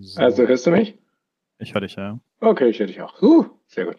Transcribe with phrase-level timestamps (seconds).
[0.00, 0.20] So.
[0.20, 0.98] Also hörst du mich?
[1.58, 2.18] Ich höre dich, ja.
[2.40, 3.20] Okay, ich höre dich auch.
[3.20, 3.96] Uh, sehr gut.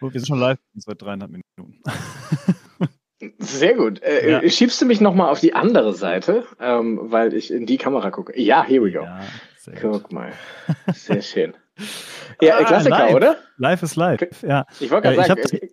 [0.00, 1.80] Wir sind schon live seit dreieinhalb Minuten.
[3.38, 4.02] Sehr gut.
[4.02, 4.50] Äh, ja.
[4.50, 8.38] Schiebst du mich nochmal auf die andere Seite, ähm, weil ich in die Kamera gucke?
[8.40, 9.02] Ja, here we go.
[9.04, 9.20] Ja,
[9.80, 10.12] Guck gut.
[10.12, 10.32] mal.
[10.92, 11.54] Sehr schön.
[12.40, 13.14] Ja, ah, Klassiker, live.
[13.14, 13.36] oder?
[13.58, 14.66] Live ist live, ja.
[14.80, 15.68] Ich wollte gerade äh, sagen,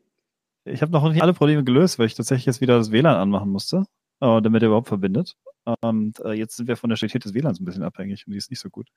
[0.65, 3.15] ich habe hab noch nicht alle Probleme gelöst, weil ich tatsächlich jetzt wieder das WLAN
[3.15, 3.85] anmachen musste,
[4.21, 5.35] äh, damit er überhaupt verbindet.
[5.81, 8.37] Und äh, jetzt sind wir von der Qualität des WLANs ein bisschen abhängig und die
[8.37, 8.87] ist nicht so gut.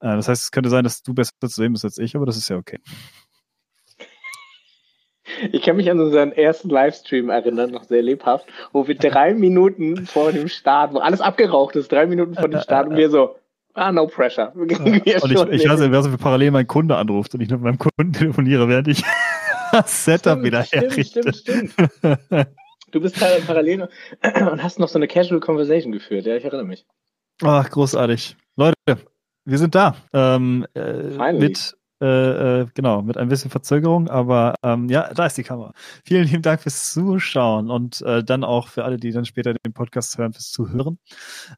[0.00, 2.26] Äh, das heißt, es könnte sein, dass du besser zu sehen bist als ich, aber
[2.26, 2.78] das ist ja okay.
[5.52, 10.06] Ich kann mich an unseren ersten Livestream erinnern, noch sehr lebhaft, wo wir drei Minuten
[10.06, 13.36] vor dem Start, wo alles abgeraucht ist, drei Minuten vor dem Start und wir so,
[13.74, 14.52] ah, no pressure.
[14.54, 17.78] und ich, ich weiß nicht, wer so parallel mein Kunde anruft und ich mit meinem
[17.78, 19.02] Kunden telefoniere, während ich
[19.72, 21.32] das Setup stimmt, wieder herrichte.
[21.32, 22.48] Stimmt, stimmt,
[22.94, 23.88] Du bist parallel
[24.52, 26.86] und hast noch so eine Casual Conversation geführt, ja, ich erinnere mich.
[27.42, 28.36] Ach, großartig.
[28.54, 28.76] Leute,
[29.44, 29.96] wir sind da.
[30.12, 35.36] Ähm, äh, mit äh, äh, genau, mit ein bisschen Verzögerung, aber ähm, ja, da ist
[35.36, 35.72] die Kamera.
[36.04, 39.72] Vielen lieben Dank fürs Zuschauen und äh, dann auch für alle, die dann später den
[39.72, 41.00] Podcast hören, fürs Zuhören.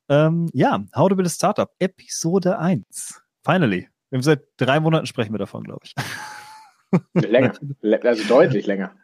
[0.09, 3.23] Ähm, ja, How to Build a Startup, Episode 1.
[3.45, 3.91] Finally.
[4.09, 5.95] Wir haben seit drei Monaten sprechen wir davon, glaube ich.
[7.12, 7.53] Länger,
[8.05, 8.95] also deutlich länger.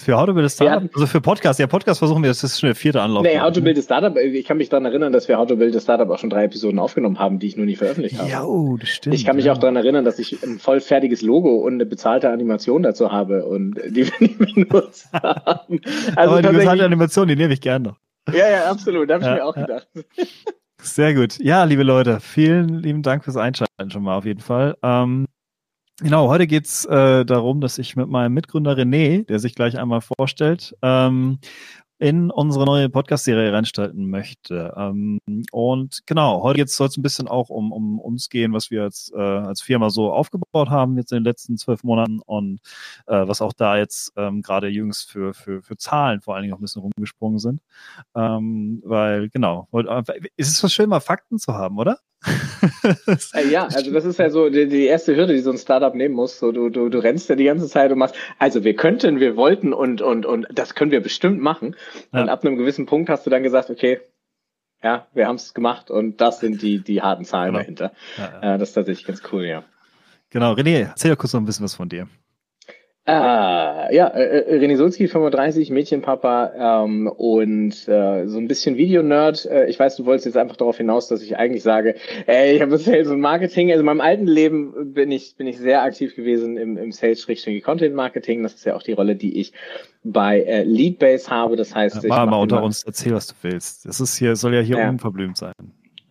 [0.00, 0.82] Für How to Build a Startup?
[0.82, 0.88] Ja.
[0.94, 1.60] Also für Podcast.
[1.60, 3.22] Ja, Podcast versuchen wir, das ist schon der vierte Anlauf.
[3.22, 5.56] Nee, How to Build a Startup, ich kann mich daran erinnern, dass wir How to
[5.56, 8.30] Build a Startup auch schon drei Episoden aufgenommen haben, die ich nur nicht veröffentlicht habe.
[8.30, 9.14] Ja, oh, das stimmt.
[9.14, 9.52] Ich kann mich ja.
[9.52, 13.74] auch daran erinnern, dass ich ein vollfertiges Logo und eine bezahlte Animation dazu habe und
[13.88, 15.80] die wir nicht benutzt haben.
[16.16, 17.96] Also Aber die bezahlte Animation, die nehme ich gerne noch.
[18.32, 19.10] Ja, ja, absolut.
[19.10, 19.88] Da habe ich ja, mir auch gedacht.
[20.82, 21.38] Sehr gut.
[21.40, 24.76] Ja, liebe Leute, vielen lieben Dank fürs Einschalten schon mal auf jeden Fall.
[24.82, 25.26] Ähm,
[26.02, 30.00] Genau, heute geht's äh, darum, dass ich mit meinem Mitgründer René, der sich gleich einmal
[30.00, 31.38] vorstellt, ähm,
[31.98, 34.72] in unsere neue Podcast-Serie reinstalten möchte.
[34.78, 35.20] Ähm,
[35.52, 39.12] und genau, heute soll es ein bisschen auch um, um uns gehen, was wir als,
[39.14, 42.60] äh, als Firma so aufgebaut haben jetzt in den letzten zwölf Monaten und
[43.06, 46.54] äh, was auch da jetzt ähm, gerade jüngst für, für, für Zahlen vor allen Dingen
[46.54, 47.60] auch ein bisschen rumgesprungen sind.
[48.14, 49.68] Ähm, weil, genau,
[50.36, 51.98] ist es so schön, mal Fakten zu haben, oder?
[53.32, 55.94] Äh, ja, also das ist ja so die, die, erste Hürde, die so ein Startup
[55.94, 56.38] nehmen muss.
[56.38, 59.36] So, du, du, du rennst ja die ganze Zeit und machst, also wir könnten, wir
[59.36, 61.76] wollten und, und, und das können wir bestimmt machen.
[62.12, 62.22] Ja.
[62.22, 64.00] Und ab einem gewissen Punkt hast du dann gesagt, okay,
[64.82, 67.58] ja, wir haben es gemacht und das sind die, die harten Zahlen genau.
[67.60, 67.92] dahinter.
[68.16, 68.54] Ja, ja.
[68.54, 69.64] Äh, das ist tatsächlich ganz cool, ja.
[70.30, 72.08] Genau, René, erzähl doch kurz noch ein bisschen was von dir.
[73.06, 79.46] Ah, ja, äh, äh René Sulzki, 35, Mädchenpapa ähm, und äh, so ein bisschen Videonerd.
[79.46, 81.94] Äh, ich weiß, du wolltest jetzt einfach darauf hinaus, dass ich eigentlich sage,
[82.26, 83.70] ey, ich habe Sales und Marketing.
[83.70, 88.42] Also in meinem alten Leben bin ich bin ich sehr aktiv gewesen im, im Sales-Content-Marketing.
[88.42, 89.54] Das ist ja auch die Rolle, die ich
[90.04, 91.56] bei äh, Leadbase habe.
[91.56, 93.86] Das heißt, ja, mal unter uns, erzähl, was du willst.
[93.86, 94.90] Das ist hier, soll ja hier ja.
[94.90, 95.54] unverblümt sein.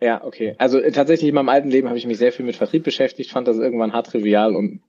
[0.02, 0.54] Ja, okay.
[0.58, 3.30] Also äh, tatsächlich in meinem alten Leben habe ich mich sehr viel mit Vertrieb beschäftigt,
[3.30, 4.80] fand das irgendwann hart trivial und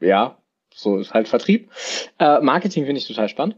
[0.00, 0.38] ja,
[0.78, 1.70] so ist halt Vertrieb.
[2.18, 3.56] Äh, Marketing finde ich total spannend.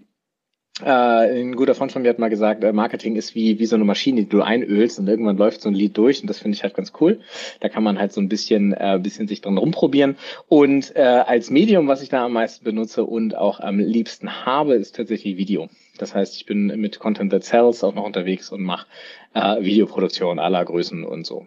[0.82, 3.76] Äh, ein guter Freund von mir hat mal gesagt, äh, Marketing ist wie, wie so
[3.76, 6.56] eine Maschine, die du einölst und irgendwann läuft so ein Lied durch und das finde
[6.56, 7.20] ich halt ganz cool.
[7.60, 10.16] Da kann man halt so ein bisschen, äh, bisschen sich dran rumprobieren.
[10.48, 14.74] Und äh, als Medium, was ich da am meisten benutze und auch am liebsten habe,
[14.74, 15.68] ist tatsächlich Video.
[15.98, 18.86] Das heißt, ich bin mit Content That Sells auch noch unterwegs und mache
[19.34, 21.46] äh, Videoproduktion aller Größen und so.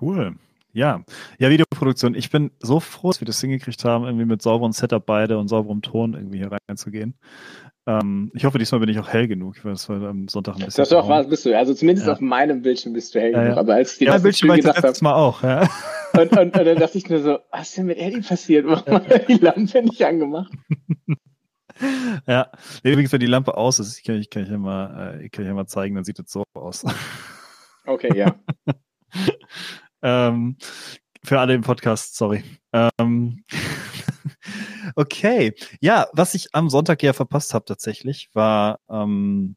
[0.00, 0.34] Cool.
[0.72, 1.04] Ja,
[1.38, 2.14] ja, Videoproduktion.
[2.14, 5.48] Ich bin so froh, dass wir das hingekriegt haben, irgendwie mit sauberem Setup beide und
[5.48, 7.14] sauberem Ton irgendwie hier reinzugehen.
[7.86, 10.64] Ähm, ich hoffe, diesmal bin ich auch hell genug, weil es war am Sonntag ein
[10.64, 10.82] bisschen.
[10.82, 11.56] Das doch, was bist du.
[11.56, 12.14] Also zumindest ja.
[12.14, 13.58] auf meinem Bildschirm bist du hell ja, genug.
[13.58, 15.42] Aber als ich dir ja, das Bildschirm Spiel gedacht habe, mal auch.
[15.42, 15.68] Ja.
[16.12, 18.66] Und, und, und, dann dachte ich nur so, was ist denn mit Eddie passiert?
[18.66, 20.52] Warum hat er die Lampe nicht angemacht?
[22.26, 22.50] ja,
[22.82, 25.48] übrigens, wenn die Lampe aus ist, kann ich, kann ich, ja mal, äh, kann ich
[25.48, 26.84] ja mal zeigen, dann sieht es so aus.
[27.86, 28.34] okay, ja.
[30.02, 30.56] Ähm,
[31.26, 32.44] für alle im Podcast, sorry.
[32.72, 33.44] Ähm,
[34.96, 35.54] okay.
[35.80, 39.56] Ja, was ich am Sonntag ja verpasst habe tatsächlich, war ähm,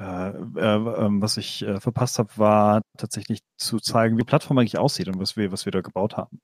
[0.00, 4.56] äh, äh, äh, was ich äh, verpasst habe, war tatsächlich zu zeigen, wie die Plattform
[4.58, 6.40] eigentlich aussieht und was wir, was wir da gebaut haben.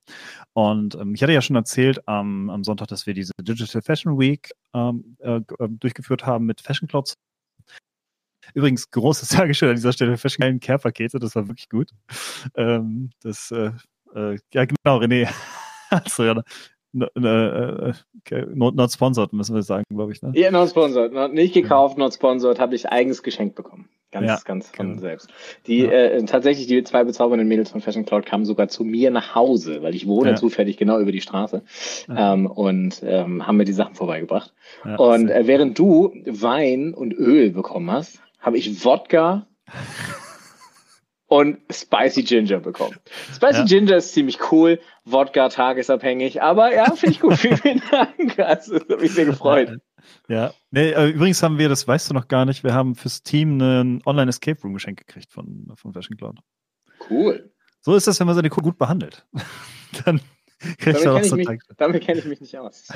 [0.52, 4.18] Und ähm, ich hatte ja schon erzählt am, am Sonntag, dass wir diese Digital Fashion
[4.18, 7.14] Week ähm, äh, äh, durchgeführt haben mit Fashion Clouds
[8.54, 11.90] Übrigens, großes Dankeschön an dieser Stelle für schnellen Care-Pakete, das war wirklich gut.
[12.56, 13.70] Ähm, das, äh,
[14.14, 15.28] äh, ja genau, René.
[15.90, 16.42] also, ja,
[16.92, 18.46] no, no, äh, okay.
[18.54, 20.22] not, sponsored, müssen wir sagen, glaube ich.
[20.22, 20.32] Ne?
[20.34, 21.12] Ja, not sponsored.
[21.12, 23.88] Not, nicht gekauft, not sponsored, habe ich eigens geschenkt bekommen.
[24.12, 25.00] Ganz, ja, ganz von genau.
[25.00, 25.28] selbst.
[25.66, 25.90] Die ja.
[25.90, 29.82] äh, tatsächlich, die zwei bezaubernden Mädels von Fashion Cloud kamen sogar zu mir nach Hause,
[29.82, 30.36] weil ich wohne ja.
[30.36, 31.62] zufällig genau über die Straße
[32.16, 34.54] ähm, und ähm, haben mir die Sachen vorbeigebracht.
[34.96, 39.46] und äh, während du Wein und Öl bekommen hast, habe ich Wodka
[41.26, 42.96] und Spicy Ginger bekommen.
[43.34, 43.64] Spicy ja.
[43.64, 47.34] Ginger ist ziemlich cool, Wodka tagesabhängig, aber ja, finde ich gut.
[47.38, 48.38] vielen, vielen Dank.
[48.38, 49.78] Also, das hat mich sehr gefreut.
[50.28, 53.24] Ja, nee, äh, übrigens haben wir, das weißt du noch gar nicht, wir haben fürs
[53.24, 56.38] Team einen Online-Escape Room geschenkt gekriegt von, von Fashion Cloud.
[57.10, 57.52] Cool.
[57.80, 59.26] So ist das, wenn man seine Kuh gut behandelt.
[60.04, 60.20] Dann
[60.78, 62.86] kriegt auch so mich, Damit kenne ich mich nicht aus.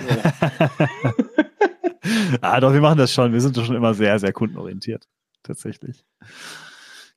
[2.41, 3.32] ah, doch, wir machen das schon.
[3.32, 5.08] Wir sind doch schon immer sehr, sehr kundenorientiert.
[5.43, 6.05] Tatsächlich.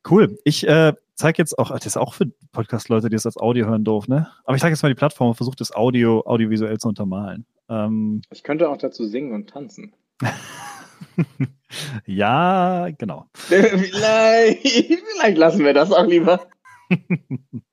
[0.10, 0.38] Cool.
[0.44, 3.84] Ich äh, zeige jetzt auch, das ist auch für Podcast-Leute, die es als Audio hören
[3.84, 4.30] doof, ne?
[4.44, 7.46] Aber ich zeige jetzt mal die Plattform und versuche das Audio audiovisuell zu untermalen.
[7.70, 9.94] Ähm, ich könnte auch dazu singen und tanzen.
[12.06, 13.28] ja, genau.
[13.34, 16.48] vielleicht, vielleicht lassen wir das auch lieber.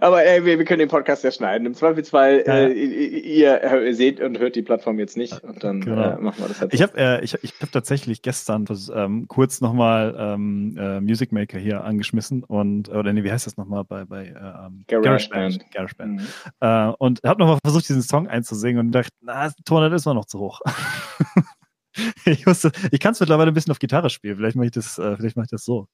[0.00, 1.66] Aber ey, wir, wir, können den Podcast ja schneiden.
[1.66, 2.54] Im Zweifelsfall, ja.
[2.54, 6.16] äh, ihr, ihr, seht und hört die Plattform jetzt nicht und dann genau.
[6.16, 6.74] äh, machen wir das halt.
[6.74, 11.32] Ich habe äh, ich, ich hab tatsächlich gestern das, ähm, kurz nochmal ähm, äh, Music
[11.32, 15.70] Maker hier angeschmissen und, oder nee, wie heißt das nochmal bei, bei äh, ähm, GarageBand.
[15.72, 16.20] Garage Band.
[16.20, 16.26] Mhm.
[16.60, 20.38] Äh, und habe nochmal versucht, diesen Song einzusingen und dachte, na, Tonart ist noch zu
[20.38, 20.60] hoch.
[22.24, 24.36] ich ich kann es mittlerweile ein bisschen auf Gitarre spielen.
[24.36, 25.88] Vielleicht mache ich das, äh, vielleicht mache ich das so.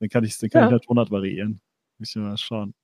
[0.00, 0.66] Dann kann ich, dann kann ja.
[0.66, 1.60] ich der Tonart variieren.
[1.98, 2.74] Müssen wir mal schauen.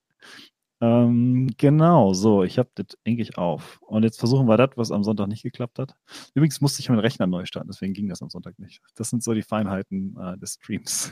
[0.81, 3.79] Ähm, genau, so, ich habe das eigentlich auf.
[3.81, 5.95] Und jetzt versuchen wir das, was am Sonntag nicht geklappt hat.
[6.33, 8.81] Übrigens musste ich meinen Rechner neu starten, deswegen ging das am Sonntag nicht.
[8.95, 11.11] Das sind so die Feinheiten äh, des Streams.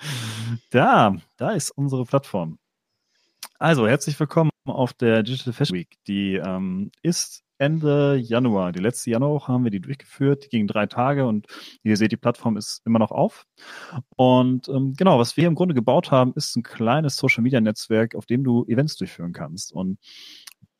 [0.70, 2.58] da, da ist unsere Plattform.
[3.58, 5.96] Also, herzlich willkommen auf der Digital Fashion Week.
[6.06, 8.72] Die ähm, ist Ende Januar.
[8.72, 10.46] Die letzte Januarwoche haben wir die durchgeführt.
[10.46, 11.46] Die ging drei Tage und
[11.84, 13.46] wie ihr seht, die Plattform ist immer noch auf.
[14.16, 18.16] Und ähm, genau, was wir im Grunde gebaut haben, ist ein kleines Social Media Netzwerk,
[18.16, 19.72] auf dem du Events durchführen kannst.
[19.72, 19.98] Und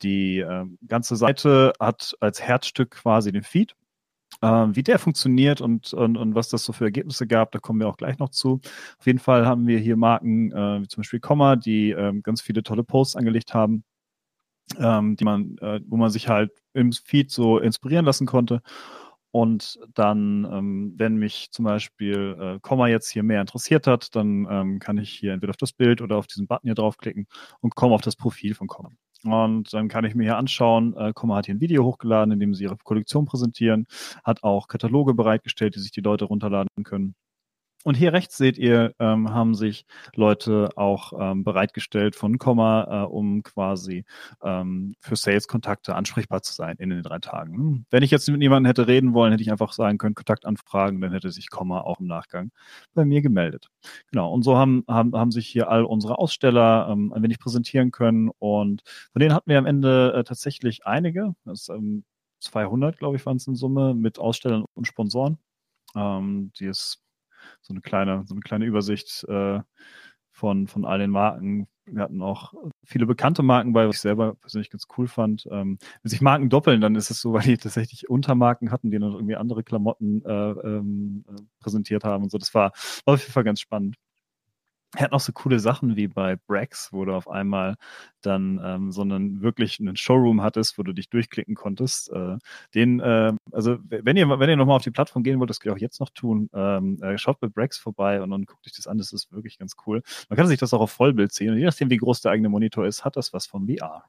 [0.01, 3.75] die äh, ganze Seite hat als Herzstück quasi den Feed.
[4.41, 7.79] Ähm, wie der funktioniert und, und, und was das so für Ergebnisse gab, da kommen
[7.79, 8.59] wir auch gleich noch zu.
[8.99, 12.41] Auf jeden Fall haben wir hier Marken äh, wie zum Beispiel Komma, die äh, ganz
[12.41, 13.85] viele tolle Posts angelegt haben
[14.79, 18.61] ähm, die man, äh, wo man sich halt im Feed so inspirieren lassen konnte.
[19.31, 24.47] Und dann, ähm, wenn mich zum Beispiel äh, Komma jetzt hier mehr interessiert hat, dann
[24.49, 27.25] ähm, kann ich hier entweder auf das Bild oder auf diesen Button hier draufklicken
[27.59, 28.91] und komme auf das Profil von Komma.
[29.23, 32.39] Und dann kann ich mir hier anschauen, äh, Komma hat hier ein Video hochgeladen, in
[32.39, 33.87] dem sie ihre Kollektion präsentieren,
[34.23, 37.15] hat auch Kataloge bereitgestellt, die sich die Leute runterladen können.
[37.83, 39.85] Und hier rechts seht ihr, ähm, haben sich
[40.15, 44.05] Leute auch ähm, bereitgestellt von Komma, äh, um quasi
[44.41, 47.55] ähm, für Sales-Kontakte ansprechbar zu sein in den drei Tagen.
[47.55, 47.85] Hm.
[47.91, 51.11] Wenn ich jetzt mit jemandem hätte reden wollen, hätte ich einfach sagen können, Kontaktanfragen, dann
[51.11, 52.51] hätte sich Komma auch im Nachgang
[52.93, 53.69] bei mir gemeldet.
[54.11, 57.91] Genau, und so haben, haben, haben sich hier all unsere Aussteller ähm, ein wenig präsentieren
[57.91, 62.05] können und von denen hatten wir am Ende äh, tatsächlich einige, das, ähm,
[62.43, 65.37] 200, glaube ich, waren es in Summe, mit Ausstellern und Sponsoren.
[65.95, 67.02] Ähm, die ist
[67.61, 69.59] so eine kleine, so eine kleine Übersicht äh,
[70.31, 71.67] von, von all den Marken.
[71.85, 72.53] Wir hatten auch
[72.85, 75.47] viele bekannte Marken bei, was ich selber persönlich ganz cool fand.
[75.51, 78.99] Ähm, wenn sich Marken doppeln, dann ist es so, weil die tatsächlich Untermarken hatten, die
[78.99, 82.37] dann irgendwie andere Klamotten äh, ähm, äh, präsentiert haben und so.
[82.37, 82.71] Das war,
[83.05, 83.97] war auf jeden Fall ganz spannend.
[84.95, 87.75] Er hat noch so coole Sachen wie bei Brax, wo du auf einmal
[88.21, 92.11] dann ähm, so einen wirklich einen Showroom hattest, wo du dich durchklicken konntest.
[92.11, 92.37] Äh,
[92.75, 95.73] den, äh, also wenn ihr, wenn ihr nochmal auf die Plattform gehen wollt, das könnt
[95.73, 98.73] ihr auch jetzt noch tun, ähm, äh, schaut bei Brax vorbei und dann guckt euch
[98.73, 100.03] das an, das ist wirklich ganz cool.
[100.29, 102.49] Man kann sich das auch auf Vollbild ziehen und je nachdem, wie groß der eigene
[102.49, 104.03] Monitor ist, hat das was von VR.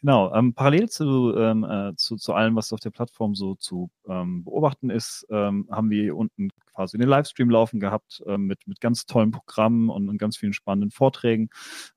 [0.00, 3.90] Genau, ähm, parallel zu, ähm, äh, zu, zu allem, was auf der Plattform so zu
[4.08, 8.66] ähm, beobachten ist, ähm, haben wir hier unten quasi den Livestream laufen gehabt ähm, mit,
[8.66, 11.48] mit ganz tollen Programmen und, und ganz vielen spannenden Vorträgen.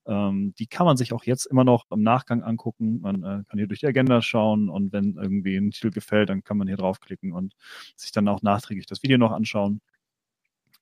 [0.05, 3.01] Ähm, die kann man sich auch jetzt immer noch im Nachgang angucken.
[3.01, 6.43] Man äh, kann hier durch die Agenda schauen und wenn irgendwie ein Titel gefällt, dann
[6.43, 7.55] kann man hier draufklicken und
[7.95, 9.81] sich dann auch nachträglich das Video noch anschauen.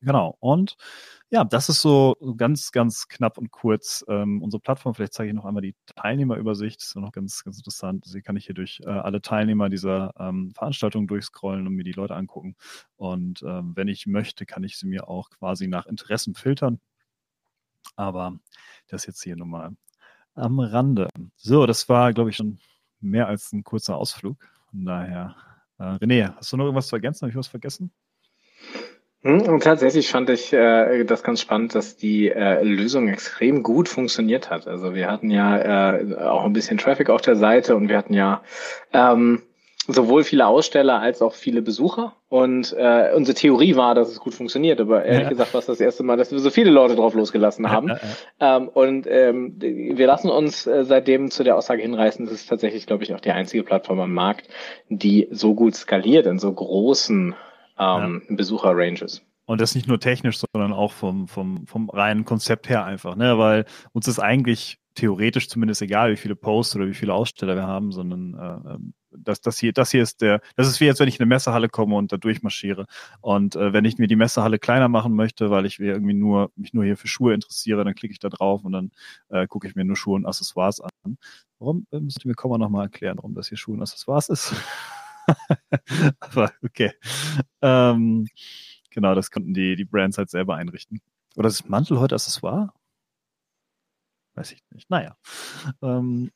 [0.06, 0.38] Genau.
[0.40, 0.78] Und
[1.32, 4.94] ja, das ist so ganz, ganz knapp und kurz ähm, unsere Plattform.
[4.94, 6.80] Vielleicht zeige ich noch einmal die Teilnehmerübersicht.
[6.80, 8.06] Das ist noch ganz, ganz interessant.
[8.06, 11.92] Sie kann ich hier durch äh, alle Teilnehmer dieser ähm, Veranstaltung durchscrollen und mir die
[11.92, 12.56] Leute angucken.
[12.98, 16.80] Und ähm, wenn ich möchte, kann ich sie mir auch quasi nach Interessen filtern.
[17.96, 18.38] Aber
[18.88, 19.72] das jetzt hier nochmal
[20.36, 21.10] am Rande.
[21.36, 22.60] So, das war, glaube ich, schon
[23.00, 24.38] mehr als ein kurzer Ausflug.
[24.70, 25.36] Von daher,
[25.80, 27.22] äh, René, hast du noch irgendwas zu ergänzen?
[27.22, 27.92] Habe ich was vergessen?
[29.26, 33.90] Hm, und tatsächlich fand ich äh, das ganz spannend, dass die äh, Lösung extrem gut
[33.90, 34.68] funktioniert hat.
[34.68, 38.14] Also wir hatten ja äh, auch ein bisschen Traffic auf der Seite und wir hatten
[38.14, 38.44] ja
[38.94, 39.42] ähm,
[39.88, 42.14] sowohl viele Aussteller als auch viele Besucher.
[42.30, 44.80] Und äh, unsere Theorie war, dass es gut funktioniert.
[44.80, 45.30] Aber ehrlich ja.
[45.30, 47.88] gesagt war es das erste Mal, dass wir so viele Leute drauf losgelassen haben.
[47.88, 48.00] Ja,
[48.40, 52.48] ja, ähm, und ähm, wir lassen uns äh, seitdem zu der Aussage hinreißen, das ist
[52.48, 54.50] tatsächlich, glaube ich, auch die einzige Plattform am Markt,
[54.90, 57.34] die so gut skaliert in so großen
[57.78, 58.36] ähm, ja.
[58.36, 59.22] Besucher-Ranges.
[59.46, 63.38] Und das nicht nur technisch, sondern auch vom, vom, vom reinen Konzept her einfach, ne?
[63.38, 67.68] Weil uns ist eigentlich theoretisch zumindest egal, wie viele Posts oder wie viele Aussteller wir
[67.68, 71.00] haben, sondern äh, ähm, das, das hier, das hier ist der, das ist wie jetzt,
[71.00, 72.86] wenn ich in eine Messehalle komme und da durchmarschiere.
[73.22, 76.74] Und äh, wenn ich mir die Messehalle kleiner machen möchte, weil ich irgendwie nur, mich
[76.74, 78.92] nur hier für Schuhe interessiere, dann klicke ich da drauf und dann
[79.30, 81.18] äh, gucke ich mir nur Schuhe und Accessoires an.
[81.60, 84.56] Warum äh, müsst ihr mir Komma nochmal erklären, warum das hier Schuhe und Accessoires ist?
[86.20, 86.92] Aber okay.
[87.62, 88.28] Ähm,
[88.92, 91.02] genau, das könnten die, die Brands halt selber einrichten.
[91.36, 92.72] Oder ist Mantel heute Accessoire?
[94.36, 94.90] Weiß ich nicht.
[94.90, 95.16] Naja.
[95.82, 96.32] Ähm,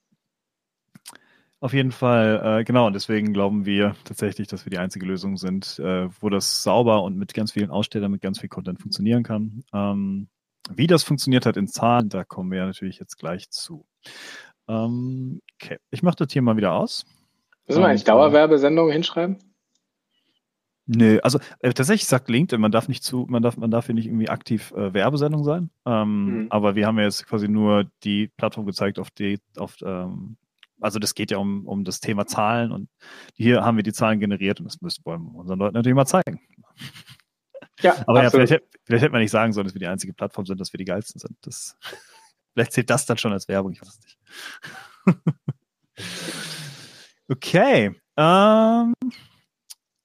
[1.62, 5.36] auf jeden Fall, äh, genau, und deswegen glauben wir tatsächlich, dass wir die einzige Lösung
[5.36, 9.24] sind, äh, wo das sauber und mit ganz vielen Ausstellern, mit ganz viel Content funktionieren
[9.24, 9.64] kann.
[9.74, 10.30] Ähm,
[10.70, 13.86] wie das funktioniert hat in Zahlen, da kommen wir natürlich jetzt gleich zu.
[14.70, 17.06] Ähm, okay, ich mache das hier mal wieder aus.
[17.70, 19.38] Müssen wir eigentlich äh, Dauerwerbesendungen hinschreiben?
[20.88, 23.94] Nö, also äh, tatsächlich sagt LinkedIn, man darf nicht zu, man darf, man darf hier
[23.94, 25.70] nicht irgendwie aktiv äh, Werbesendung sein.
[25.86, 26.48] Ähm, mhm.
[26.50, 30.38] Aber wir haben ja jetzt quasi nur die Plattform gezeigt, auf die, auf ähm,
[30.82, 32.90] also das geht ja um, um das Thema Zahlen und
[33.36, 36.40] hier haben wir die Zahlen generiert und das müssen wir unseren Leuten natürlich mal zeigen.
[37.82, 40.48] Ja, aber ja, vielleicht, vielleicht hätte man nicht sagen sollen, dass wir die einzige Plattform
[40.48, 41.38] sind, dass wir die geilsten sind.
[41.42, 41.78] Das,
[42.54, 44.18] vielleicht zählt das dann schon als Werbung, ich weiß es nicht.
[47.30, 47.96] okay.
[48.18, 48.94] Ähm,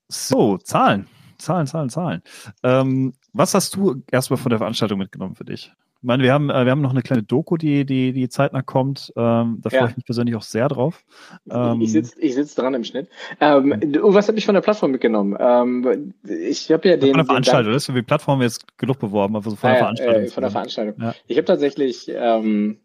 [0.09, 1.07] so, Zahlen.
[1.38, 2.23] Zahlen, Zahlen, Zahlen.
[2.62, 5.73] Ähm, was hast du erstmal von der Veranstaltung mitgenommen für dich?
[6.04, 8.61] Ich meine, wir haben, äh, wir haben noch eine kleine Doku, die, die, die zeitnah
[8.61, 9.11] kommt.
[9.16, 9.78] Ähm, da ja.
[9.78, 11.02] freue ich mich persönlich auch sehr drauf.
[11.50, 13.09] Ähm, ich sitze ich sitz dran im Schnitt.
[13.40, 15.35] Ähm, du, was habe ich von der Plattform mitgenommen?
[15.40, 17.09] Ähm, ich habe ja den.
[17.09, 20.23] Von der Veranstaltung, das ist die Plattform jetzt genug beworben, also von ah, der Veranstaltung.
[20.25, 21.00] Äh, von der Veranstaltung.
[21.00, 21.14] Ja.
[21.26, 22.81] Ich habe tatsächlich ähm,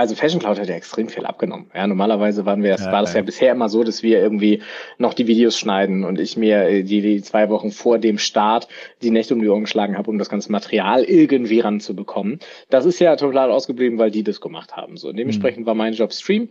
[0.00, 1.70] also Fashion Cloud hat ja extrem viel abgenommen.
[1.74, 4.62] Ja, normalerweise waren wir, ja, war das ja, ja bisher immer so, dass wir irgendwie
[4.98, 8.66] noch die Videos schneiden und ich mir äh, die, die zwei Wochen vor dem Start
[9.02, 12.40] die Nächte um die Ohren geschlagen habe, um das ganze Material irgendwie ranzubekommen.
[12.70, 14.96] Das ist ja total ausgeblieben, weil die das gemacht haben.
[14.96, 15.66] So, dementsprechend mhm.
[15.66, 16.48] war mein Job Stream.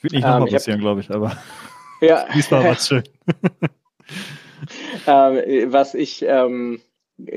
[0.00, 1.36] Wird nicht nochmal ähm, passieren, glaube ich, aber
[2.00, 2.26] ja.
[2.34, 3.04] diesmal war es schön.
[5.06, 6.80] ähm, was ich ähm,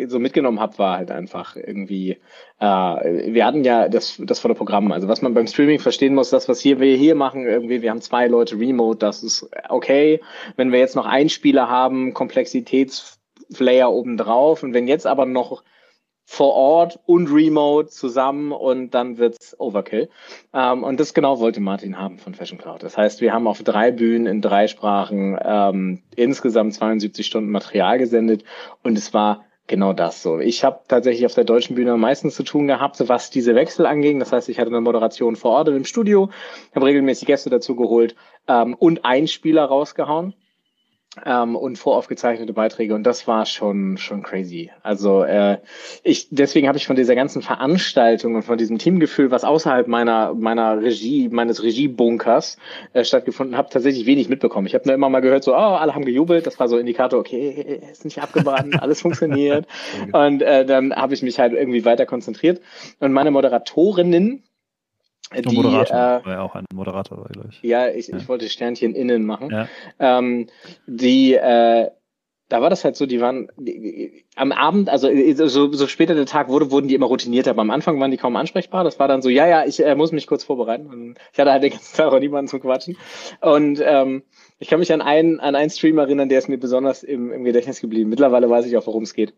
[0.08, 2.18] so mitgenommen habe, war halt einfach irgendwie,
[2.60, 4.92] äh, wir hatten ja das, das volle Programm.
[4.92, 7.90] Also was man beim Streaming verstehen muss, das, was hier wir hier machen, irgendwie, wir
[7.90, 10.22] haben zwei Leute remote, das ist okay.
[10.56, 15.64] Wenn wir jetzt noch einen Spieler haben, Komplexitätsflayer obendrauf und wenn jetzt aber noch
[16.26, 20.10] vor Ort und remote zusammen und dann wird's Overkill.
[20.54, 22.82] Ähm, und das genau wollte Martin haben von Fashion Cloud.
[22.82, 28.00] Das heißt, wir haben auf drei Bühnen in drei Sprachen ähm, insgesamt 72 Stunden Material
[28.00, 28.44] gesendet
[28.84, 30.40] und es war Genau das so.
[30.40, 34.20] Ich habe tatsächlich auf der deutschen Bühne meistens zu tun gehabt, was diese Wechsel anging.
[34.20, 36.30] Das heißt, ich hatte eine Moderation vor Ort im Studio,
[36.76, 38.16] habe regelmäßig Gäste dazu geholt
[38.48, 40.36] ähm, und einen Spieler rausgehauen
[41.26, 42.96] ähm, und voraufgezeichnete Beiträge.
[42.96, 44.72] Und das war schon schon crazy.
[44.84, 45.58] Also äh,
[46.04, 50.34] ich deswegen habe ich von dieser ganzen Veranstaltung und von diesem Teamgefühl, was außerhalb meiner
[50.34, 52.58] meiner Regie meines Regiebunkers
[52.94, 54.68] äh, stattgefunden hat, tatsächlich wenig mitbekommen.
[54.68, 57.20] Ich habe nur immer mal gehört, so oh, alle haben gejubelt, das war so Indikator,
[57.20, 59.68] okay, ist nicht abgebrannt, alles funktioniert.
[60.12, 62.62] Und äh, dann habe ich mich halt irgendwie weiter konzentriert.
[63.00, 64.44] Und meine Moderatorinnen
[65.34, 67.62] die, Moderator äh, war ja auch ein Moderator, glaube ich.
[67.64, 68.18] Ja, ich, ja.
[68.18, 69.50] ich wollte Sternchen innen machen.
[69.50, 69.68] Ja.
[70.00, 70.48] Ähm,
[70.86, 71.90] die, äh,
[72.48, 75.10] da war das halt so, die waren die, am Abend, also
[75.48, 77.52] so, so später der Tag wurde, wurden die immer routinierter.
[77.52, 78.84] Aber am Anfang waren die kaum ansprechbar.
[78.84, 80.88] Das war dann so, ja, ja, ich äh, muss mich kurz vorbereiten.
[80.88, 82.98] Und ich hatte halt den ganzen Tag auch niemanden zum Quatschen.
[83.42, 84.24] Und ähm,
[84.60, 87.44] ich kann mich an einen, an einen Stream erinnern, der ist mir besonders im, im
[87.44, 88.10] Gedächtnis geblieben.
[88.12, 89.34] Mittlerweile weiß ich auch, worum es geht.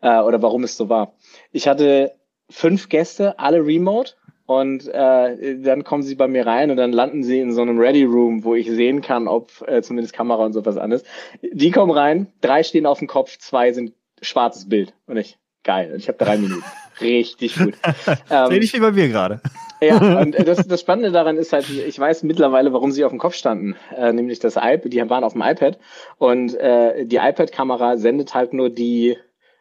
[0.00, 1.12] Äh, oder warum es so war.
[1.52, 2.12] Ich hatte
[2.48, 4.14] fünf Gäste, alle remote
[4.46, 7.78] und äh, dann kommen sie bei mir rein und dann landen sie in so einem
[7.78, 11.04] Ready Room, wo ich sehen kann, ob äh, zumindest Kamera und sowas an ist.
[11.42, 14.94] Die kommen rein, drei stehen auf dem Kopf, zwei sind schwarzes Bild.
[15.06, 15.90] Und ich, geil.
[15.92, 16.64] Und ich habe drei Minuten.
[17.00, 17.74] Richtig gut.
[18.30, 19.40] ähm, Sehe ich wie bei mir gerade.
[19.80, 23.18] ja, und das, das Spannende daran ist halt, ich weiß mittlerweile, warum sie auf dem
[23.18, 23.74] Kopf standen.
[23.96, 25.78] Äh, nämlich das iPad, die waren auf dem iPad
[26.18, 29.18] und äh, die iPad-Kamera sendet halt nur die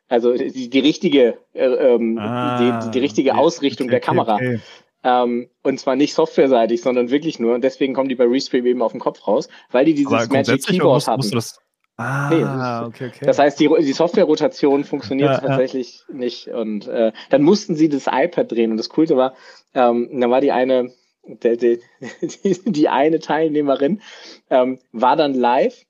[0.08, 4.36] also die, die richtige, äh, ähm, ah, die, die, richtige okay, Ausrichtung okay, der Kamera.
[4.36, 4.60] Okay,
[5.06, 7.54] ähm, und zwar nicht softwareseitig, sondern wirklich nur.
[7.54, 10.66] Und deswegen kommen die bei Restream eben auf den Kopf raus, weil die dieses Magic
[10.66, 11.30] Keyboard haben.
[11.30, 11.60] Das,
[11.98, 13.26] ah, nee, okay, okay.
[13.26, 16.16] Das heißt, die, die Software-Rotation funktioniert ja, tatsächlich ja.
[16.16, 16.48] nicht.
[16.48, 18.72] Und äh, dann mussten sie das iPad drehen.
[18.72, 19.36] Und das Coole war,
[19.76, 20.92] ähm, da war die eine,
[21.24, 21.80] die,
[22.44, 24.02] die, die eine Teilnehmerin,
[24.50, 25.86] ähm, war dann live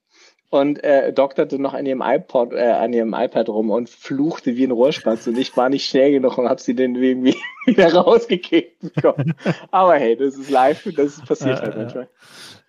[0.55, 4.65] und äh, dokterte noch an ihrem iPod, äh, an ihrem iPad rum und fluchte wie
[4.65, 7.35] ein Rohrspatz und ich war nicht schnell genug und habe sie dann irgendwie
[7.65, 9.33] wieder rausgekickt bekommen.
[9.71, 12.09] Aber hey, das ist live, das passiert halt manchmal.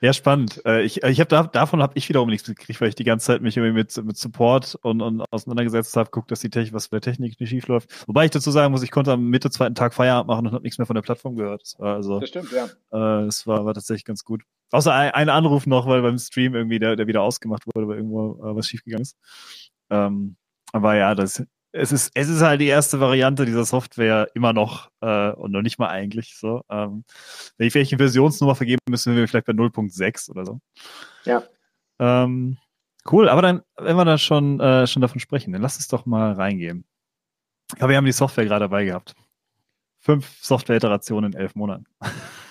[0.02, 0.60] Ja, spannend.
[0.66, 3.26] Äh, ich, ich hab da, davon habe ich wiederum nichts gekriegt, weil ich die ganze
[3.26, 6.88] Zeit mich irgendwie mit, mit Support und, und auseinandergesetzt habe, guckt, dass die Technik, was
[6.88, 8.06] bei der Technik nicht schief läuft.
[8.06, 10.64] Wobei ich dazu sagen muss, ich konnte am Mitte zweiten Tag Feierabend machen und habe
[10.64, 11.74] nichts mehr von der Plattform gehört.
[11.78, 12.68] Also, das stimmt, ja.
[12.92, 14.42] Äh, es war, war tatsächlich ganz gut.
[14.72, 17.96] Außer ein, ein Anruf noch, weil beim Stream irgendwie der, der wieder ausgemacht wurde, weil
[17.96, 19.16] irgendwo äh, was schiefgegangen ist.
[19.90, 20.36] Ähm,
[20.72, 21.42] aber ja, das,
[21.72, 25.62] es ist, es ist halt die erste Variante dieser Software immer noch äh, und noch
[25.62, 26.62] nicht mal eigentlich so.
[26.70, 27.04] Ähm,
[27.56, 30.60] wenn ich vielleicht eine Versionsnummer vergeben müssen wir vielleicht bei 0.6 oder so.
[31.24, 31.42] Ja.
[31.98, 32.58] Ähm,
[33.10, 36.06] cool, aber dann, wenn wir da schon, äh, schon davon sprechen, dann lass uns doch
[36.06, 36.84] mal reingehen.
[37.78, 39.14] Aber wir haben die Software gerade dabei gehabt.
[40.00, 41.86] Fünf Software-Iterationen in elf Monaten.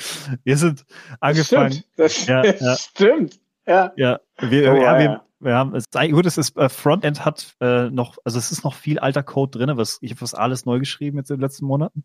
[0.44, 0.84] wir sind
[1.20, 1.82] angefangen.
[1.96, 2.46] Das stimmt.
[2.46, 3.40] Das, ja, stimmt.
[3.66, 3.92] Ja.
[3.96, 7.88] Ja, wir, oh, ja, wir, wir haben es gut, es ist äh, Frontend hat äh,
[7.90, 10.78] noch, also es ist noch viel alter Code drin, was ich habe das alles neu
[10.78, 12.04] geschrieben jetzt in den letzten Monaten.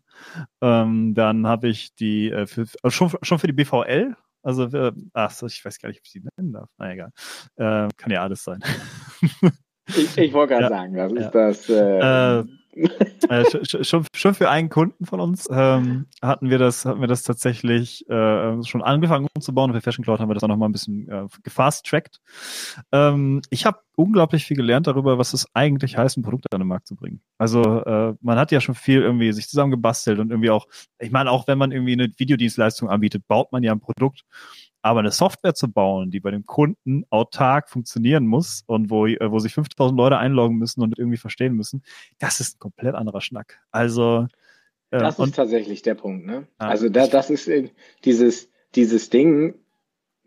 [0.62, 4.92] Ähm, dann habe ich die äh, für, also schon schon für die BVL, also äh,
[5.12, 6.70] ach so, ich weiß gar nicht, ob ich die nennen darf.
[6.78, 7.12] Na egal,
[7.56, 8.62] äh, kann ja alles sein.
[9.88, 11.68] ich, ich wollte gerade ja, sagen, das ist das.
[13.28, 13.44] Äh,
[13.82, 18.08] schon, schon für einen Kunden von uns ähm, hatten wir das, hatten wir das tatsächlich
[18.08, 19.72] äh, schon angefangen umzubauen.
[19.72, 22.20] Für Fashion Cloud haben wir das auch noch mal ein bisschen äh, gefast-tracked.
[22.92, 26.68] Ähm, ich habe unglaublich viel gelernt darüber, was es eigentlich heißt, ein Produkt an den
[26.68, 27.20] Markt zu bringen.
[27.36, 30.66] Also äh, man hat ja schon viel irgendwie sich zusammengebastelt und irgendwie auch,
[31.00, 34.22] ich meine, auch wenn man irgendwie eine Videodienstleistung anbietet, baut man ja ein Produkt.
[34.86, 39.32] Aber eine Software zu bauen, die bei dem Kunden autark funktionieren muss und wo, äh,
[39.32, 41.82] wo sich 5000 Leute einloggen müssen und irgendwie verstehen müssen,
[42.20, 43.58] das ist ein komplett anderer Schnack.
[43.72, 44.28] Also.
[44.92, 46.46] Äh, das ist tatsächlich der Punkt, ne?
[46.58, 47.50] Ah, also da, das ist
[48.04, 49.56] dieses, dieses Ding,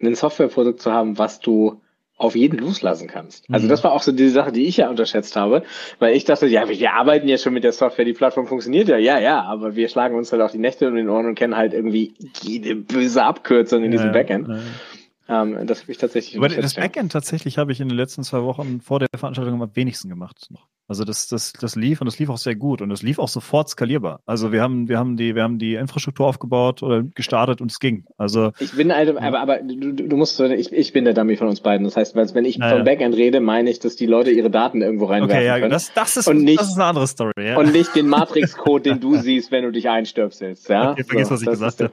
[0.02, 1.82] ein Softwareprodukt zu haben, was du
[2.20, 3.46] auf jeden loslassen kannst.
[3.50, 3.70] Also mhm.
[3.70, 5.64] das war auch so diese Sache, die ich ja unterschätzt habe,
[6.00, 8.98] weil ich dachte, ja, wir arbeiten ja schon mit der Software, die Plattform funktioniert ja,
[8.98, 11.56] ja, ja, aber wir schlagen uns halt auch die Nächte um den Ohren und kennen
[11.56, 14.50] halt irgendwie jede böse Abkürzung in ja, diesem Backend.
[14.50, 15.44] Ja.
[15.44, 16.38] Ähm, das habe ich tatsächlich.
[16.38, 19.76] Aber das Backend tatsächlich habe ich in den letzten zwei Wochen vor der Veranstaltung am
[19.76, 20.68] wenigsten gemacht noch.
[20.90, 23.28] Also das, das, das lief und das lief auch sehr gut und das lief auch
[23.28, 24.22] sofort skalierbar.
[24.26, 27.80] Also wir haben, wir haben die, wir haben die Infrastruktur aufgebaut oder gestartet und es
[27.80, 28.06] ging.
[28.18, 31.48] Also ich bin halt, aber, aber du, du musst, ich, ich bin der Dummy von
[31.48, 31.84] uns beiden.
[31.84, 32.76] Das heißt, wenn ich naja.
[32.76, 35.70] vom Backend rede, meine ich, dass die Leute ihre Daten irgendwo reinwerfen okay, ja, können.
[35.70, 37.34] Das, das, ist, und nicht, das ist eine andere Story.
[37.38, 37.60] Ja.
[37.60, 40.70] Und nicht den Matrix-Code, den du siehst, wenn du dich einstöpselst.
[40.70, 40.94] Ja?
[40.94, 41.92] Okay, vergiss, so, was ich gesagt habe.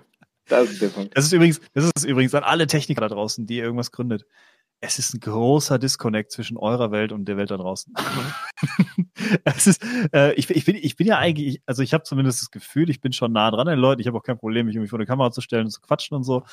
[0.48, 1.16] Das ist der Punkt.
[1.16, 4.24] Das ist übrigens, das ist übrigens an alle Techniker da draußen, die irgendwas gründet.
[4.80, 7.94] Es ist ein großer Disconnect zwischen eurer Welt und der Welt da draußen.
[9.44, 12.50] es ist, äh, ich, ich, bin, ich bin ja eigentlich, also ich habe zumindest das
[12.50, 14.00] Gefühl, ich bin schon nah dran an den Leuten.
[14.00, 16.16] Ich habe auch kein Problem, mich irgendwie vor eine Kamera zu stellen und zu quatschen
[16.16, 16.44] und so.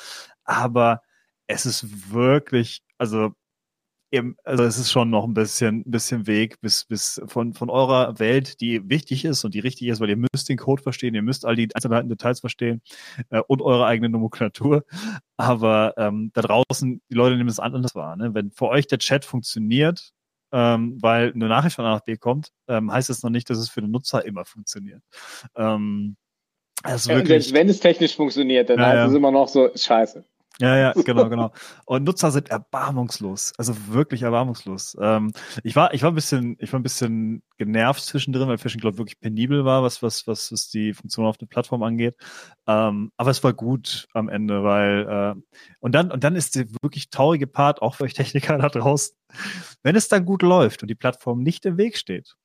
[0.44, 1.02] Aber
[1.46, 3.34] es ist wirklich, also
[4.14, 8.18] eben, also es ist schon noch ein bisschen, bisschen Weg bis, bis von, von eurer
[8.18, 11.22] Welt, die wichtig ist und die richtig ist, weil ihr müsst den Code verstehen, ihr
[11.22, 12.80] müsst all die einzelnen Details verstehen
[13.30, 14.84] äh, und eure eigene Nomenklatur.
[15.36, 18.16] Aber ähm, da draußen, die Leute nehmen es anders wahr.
[18.16, 18.34] Ne?
[18.34, 20.12] Wenn für euch der Chat funktioniert,
[20.52, 23.58] ähm, weil eine Nachricht von A nach B kommt, ähm, heißt es noch nicht, dass
[23.58, 25.02] es für den Nutzer immer funktioniert.
[25.56, 26.16] Ähm,
[26.82, 29.06] also wirklich, wenn, wenn es technisch funktioniert, dann ja, heißt ja.
[29.06, 30.24] es immer noch so, scheiße.
[30.60, 31.52] Ja, ja, genau, genau.
[31.84, 34.96] Und Nutzer sind erbarmungslos, also wirklich erbarmungslos.
[35.00, 35.32] Ähm,
[35.64, 38.96] ich war, ich war ein bisschen, ich war ein bisschen genervt zwischendrin, weil Fishing Cloud
[38.96, 42.14] wirklich penibel war, was, was, was, was die Funktion auf der Plattform angeht.
[42.68, 45.42] Ähm, aber es war gut am Ende, weil äh,
[45.80, 49.16] und dann und dann ist der wirklich traurige Part auch für euch Techniker da draußen,
[49.82, 52.36] wenn es dann gut läuft und die Plattform nicht im Weg steht,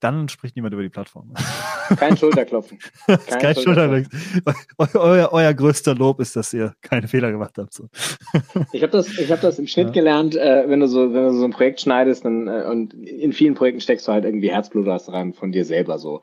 [0.00, 1.32] dann spricht niemand über die Plattform.
[1.96, 2.78] Kein Schulterklopfen.
[3.06, 4.18] Kein, kein Schulterklopfen.
[4.44, 5.00] Schulterklopfen.
[5.00, 7.74] Euer, euer größter Lob ist, dass ihr keine Fehler gemacht habt.
[7.74, 7.88] So.
[8.72, 9.92] Ich habe das, ich hab das im Schnitt ja.
[9.92, 13.32] gelernt, äh, wenn, du so, wenn du so ein Projekt schneidest dann, äh, und in
[13.32, 16.20] vielen Projekten steckst du halt irgendwie Herzblut rein von dir selber so.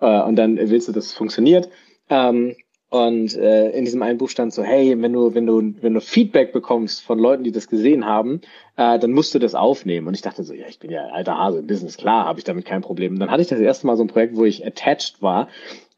[0.00, 1.68] Äh, und dann willst du, dass es funktioniert.
[2.08, 2.56] Ähm,
[2.90, 6.00] und äh, in diesem einen Buch stand so, hey, wenn du, wenn du, wenn du
[6.00, 8.40] Feedback bekommst von Leuten, die das gesehen haben,
[8.76, 10.08] äh, dann musst du das aufnehmen.
[10.08, 12.44] Und ich dachte so, ja, ich bin ja alter Hase im Business, klar, habe ich
[12.44, 13.12] damit kein Problem.
[13.12, 15.46] Und dann hatte ich das erste Mal so ein Projekt, wo ich attached war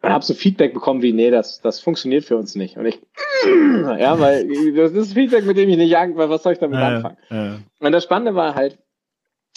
[0.03, 2.77] und habe so Feedback bekommen wie, nee, das, das funktioniert für uns nicht.
[2.77, 3.01] Und ich,
[3.47, 6.89] ja, weil das ist Feedback, mit dem ich nicht weil was soll ich damit ja,
[6.89, 7.17] anfangen?
[7.31, 7.59] Ja.
[7.81, 8.77] Und das Spannende war halt,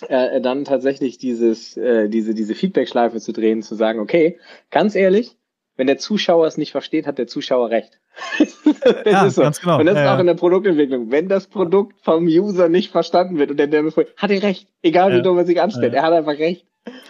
[0.07, 4.39] äh, dann tatsächlich dieses, äh, diese, diese Feedback-Schleife zu drehen, zu sagen, okay,
[4.71, 5.35] ganz ehrlich,
[5.77, 7.99] wenn der Zuschauer es nicht versteht, hat der Zuschauer recht.
[9.05, 9.41] ja, so.
[9.41, 9.79] ganz genau.
[9.79, 11.11] Und das ja, ist auch in der Produktentwicklung.
[11.11, 14.67] Wenn das Produkt vom User nicht verstanden wird und der, der hat er recht.
[14.81, 15.21] Egal wie ja.
[15.21, 16.65] dumm er sich anstellt, er hat einfach recht.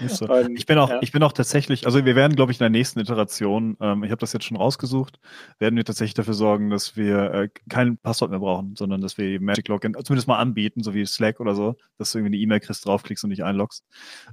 [0.08, 0.28] So.
[0.28, 1.00] Und, ich bin auch, ja.
[1.02, 4.12] ich bin auch tatsächlich, also wir werden, glaube ich, in der nächsten Iteration, ähm, ich
[4.12, 5.20] habe das jetzt schon rausgesucht,
[5.60, 9.40] werden wir tatsächlich dafür sorgen, dass wir äh, kein Passwort mehr brauchen, sondern dass wir
[9.42, 12.60] Magic Login zumindest mal anbieten, so wie Slack oder so, dass du irgendwie eine E-Mail
[12.60, 13.84] kriegst, draufklickst und dich einloggst.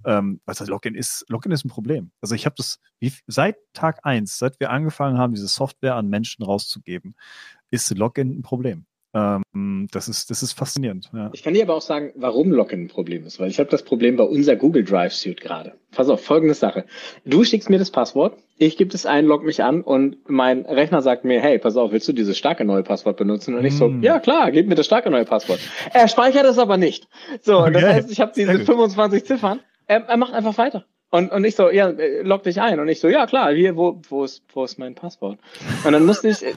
[0.05, 2.11] Ähm, was heißt Login ist, Login ist ein Problem.
[2.21, 6.09] Also ich habe das wie, seit Tag eins, seit wir angefangen haben, diese Software an
[6.09, 7.15] Menschen rauszugeben,
[7.71, 8.87] ist Login ein Problem.
[9.15, 11.11] Ähm, das, ist, das ist faszinierend.
[11.13, 11.31] Ja.
[11.33, 13.83] Ich kann dir aber auch sagen, warum Login ein Problem ist, weil ich habe das
[13.83, 15.75] Problem bei unser Google Drive Suite gerade.
[15.91, 16.87] Pass auf, folgende Sache.
[17.27, 21.03] Du schickst mir das Passwort, ich gebe es ein, log mich an und mein Rechner
[21.03, 23.55] sagt mir, hey, pass auf, willst du dieses starke neue Passwort benutzen?
[23.55, 24.03] Und ich so, mm.
[24.03, 25.61] ja klar, gib mir das starke neue Passwort.
[25.93, 27.09] Er speichert es aber nicht.
[27.43, 27.73] So, okay.
[27.73, 29.61] das heißt, ich habe diese 25 Ziffern.
[29.87, 30.87] Er, er macht einfach weiter.
[31.13, 32.81] Und, und ich so, ja, äh, log dich ein.
[32.81, 35.39] Und ich so, ja klar, hier, wo, wo, ist, wo ist mein Passwort?
[35.85, 36.55] Und dann musste ich, äh,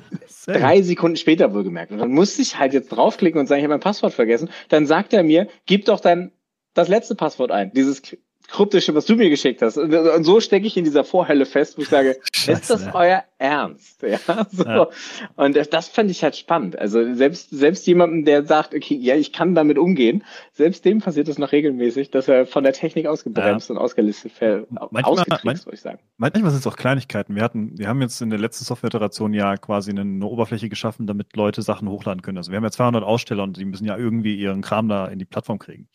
[0.47, 3.73] drei Sekunden später wohlgemerkt, und dann musste ich halt jetzt draufklicken und sagen, ich habe
[3.73, 4.49] mein Passwort vergessen.
[4.69, 6.31] Dann sagt er mir, gib doch dein
[6.73, 8.01] das letzte Passwort ein, dieses
[8.47, 9.77] kryptische, was du mir geschickt hast.
[9.77, 12.51] Und, so stecke ich in dieser Vorhölle fest, wo ich sage, Scheiße.
[12.61, 14.01] ist das euer Ernst?
[14.01, 14.19] Ja,
[14.51, 14.63] so.
[14.63, 14.89] Ja.
[15.35, 16.77] Und das, das fand ich halt spannend.
[16.77, 21.27] Also selbst, selbst jemandem, der sagt, okay, ja, ich kann damit umgehen, selbst dem passiert
[21.27, 23.75] es noch regelmäßig, dass er von der Technik ausgebremst ja.
[23.75, 24.67] und ausgelistet fällt.
[24.71, 25.99] Manchmal, manchmal, ich sagen.
[26.17, 27.35] Manchmal sind es auch Kleinigkeiten.
[27.35, 31.07] Wir hatten, wir haben jetzt in der letzten Software-Iteration ja quasi eine, eine Oberfläche geschaffen,
[31.07, 32.37] damit Leute Sachen hochladen können.
[32.37, 35.19] Also wir haben ja 200 Aussteller und die müssen ja irgendwie ihren Kram da in
[35.19, 35.87] die Plattform kriegen.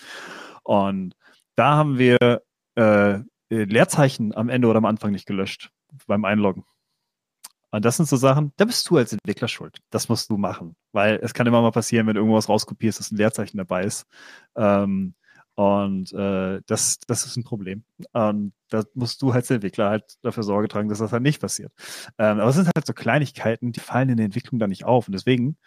[0.62, 1.14] Und
[1.60, 2.42] da haben wir
[2.74, 3.18] äh,
[3.50, 5.70] Leerzeichen am Ende oder am Anfang nicht gelöscht
[6.06, 6.64] beim Einloggen.
[7.70, 9.78] Und das sind so Sachen, da bist du als Entwickler schuld.
[9.90, 10.74] Das musst du machen.
[10.92, 14.06] Weil es kann immer mal passieren, wenn du irgendwas rauskopierst, dass ein Leerzeichen dabei ist.
[14.56, 15.14] Ähm,
[15.54, 17.84] und äh, das, das ist ein Problem.
[18.12, 21.72] Und da musst du als Entwickler halt dafür Sorge tragen, dass das halt nicht passiert.
[22.16, 25.08] Ähm, aber es sind halt so Kleinigkeiten, die fallen in der Entwicklung da nicht auf.
[25.08, 25.58] Und deswegen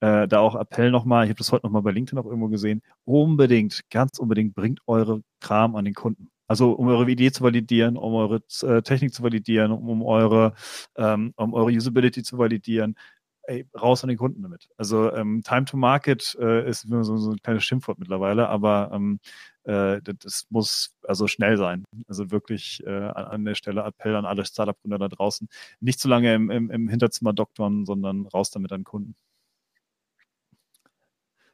[0.00, 2.82] äh, da auch Appell nochmal, ich habe das heute nochmal bei LinkedIn auch irgendwo gesehen,
[3.04, 6.30] unbedingt, ganz unbedingt bringt eure Kram an den Kunden.
[6.48, 10.54] Also um eure Idee zu validieren, um eure äh, Technik zu validieren, um, um eure,
[10.96, 12.96] ähm, um eure Usability zu validieren,
[13.44, 14.68] ey, raus an den Kunden damit.
[14.76, 19.20] Also ähm, Time to Market äh, ist so, so ein kleines Schimpfwort mittlerweile, aber ähm,
[19.64, 21.84] äh, das muss also schnell sein.
[22.08, 25.48] Also wirklich äh, an, der Stelle Appell an alle Startup-Gründer da draußen.
[25.80, 29.14] Nicht zu lange im, im, im Hinterzimmer doktern, sondern raus damit an Kunden.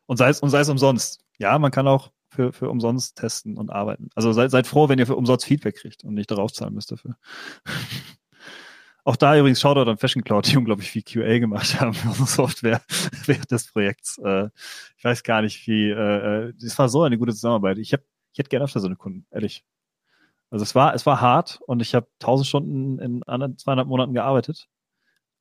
[0.07, 1.21] Und sei es, und sei es umsonst.
[1.39, 4.11] Ja, man kann auch für, für umsonst testen und arbeiten.
[4.15, 6.93] Also seid, seid froh, wenn ihr für umsonst Feedback kriegt und nicht darauf zahlen müsst
[6.93, 7.17] dafür.
[9.05, 12.27] Auch da übrigens Shoutout an Fashion Cloud, die unglaublich viel QA gemacht haben für unsere
[12.27, 12.83] Software
[13.27, 14.19] während des Projekts.
[14.19, 14.49] Äh,
[14.97, 17.79] ich weiß gar nicht, wie, äh, es äh, war so eine gute Zusammenarbeit.
[17.79, 18.01] Ich, hab,
[18.33, 19.65] ich hätte gerne öfter so eine Kunden, ehrlich.
[20.51, 24.13] Also es war, es war hart und ich habe tausend Stunden in anderen zweieinhalb Monaten
[24.13, 24.69] gearbeitet.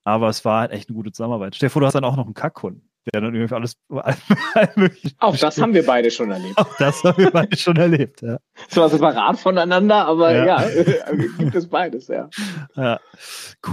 [0.04, 1.56] Aber es war halt echt eine gute Zusammenarbeit.
[1.56, 3.78] Stell dir vor, du hast dann auch noch einen Kackkunden der dann irgendwie alles,
[5.20, 6.58] Auch das haben wir beide schon erlebt.
[6.58, 8.38] Auch das haben wir beide schon erlebt, ja.
[8.70, 10.70] Zwar separat voneinander, aber ja, ja
[11.38, 12.30] gibt es beides, ja.
[12.76, 13.00] Ja,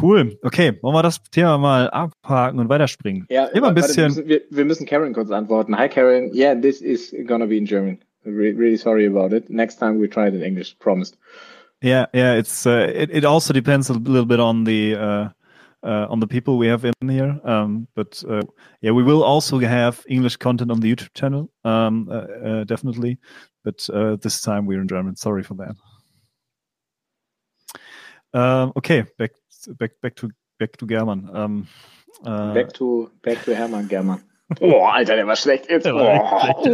[0.01, 0.39] cool.
[0.43, 3.27] Okay, wollen wir das Thema mal abhaken und weiterspringen?
[3.31, 4.15] Ja, immer ein bisschen.
[4.15, 5.77] Warte, wir, müssen, wir, müssen Karen kurz antworten.
[5.77, 7.99] Hi Karen, yeah, this is gonna be in German.
[8.25, 9.49] Re really sorry about it.
[9.51, 11.17] Next time we try it in English, promised.
[11.83, 15.29] Yeah, yeah, it's uh, it, it also depends a little bit on the uh,
[15.83, 17.41] uh, on the people we have in here.
[17.45, 18.43] Um, but uh,
[18.81, 23.19] yeah, we will also have English content on the YouTube channel, um, uh, uh definitely.
[23.65, 25.17] But uh, this time we're in German.
[25.17, 25.77] Sorry for that.
[28.35, 29.33] Um, okay, back
[29.79, 31.29] back back to back to German.
[31.33, 31.69] Um,
[32.25, 34.23] uh, back to back to Hermann German.
[34.61, 35.87] Oh, Alter, der war schlecht jetzt.
[35.87, 36.67] War oh.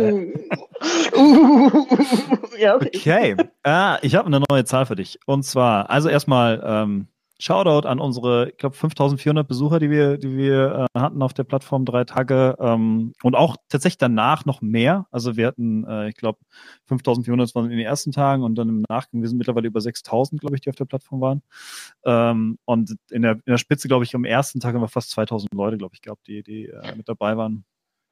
[2.59, 2.91] ja, okay.
[2.97, 3.37] okay.
[3.63, 5.21] Ah, ich habe eine neue Zahl für dich.
[5.27, 7.07] Und zwar, also erstmal, ähm,
[7.41, 11.45] Shoutout an unsere, ich glaube, 5400 Besucher, die wir, die wir äh, hatten auf der
[11.45, 15.07] Plattform drei Tage ähm, und auch tatsächlich danach noch mehr.
[15.13, 16.41] Also wir hatten, äh, ich glaube,
[16.87, 20.41] 5400 waren in den ersten Tagen und dann im Nachgang, wir sind mittlerweile über 6000,
[20.41, 21.43] glaube ich, die auf der Plattform waren.
[22.05, 25.11] Ähm, und in der, in der Spitze, glaube ich, am ersten Tag haben wir fast
[25.11, 27.65] 2000 Leute, glaube ich, gehabt, die, die äh, mit dabei waren.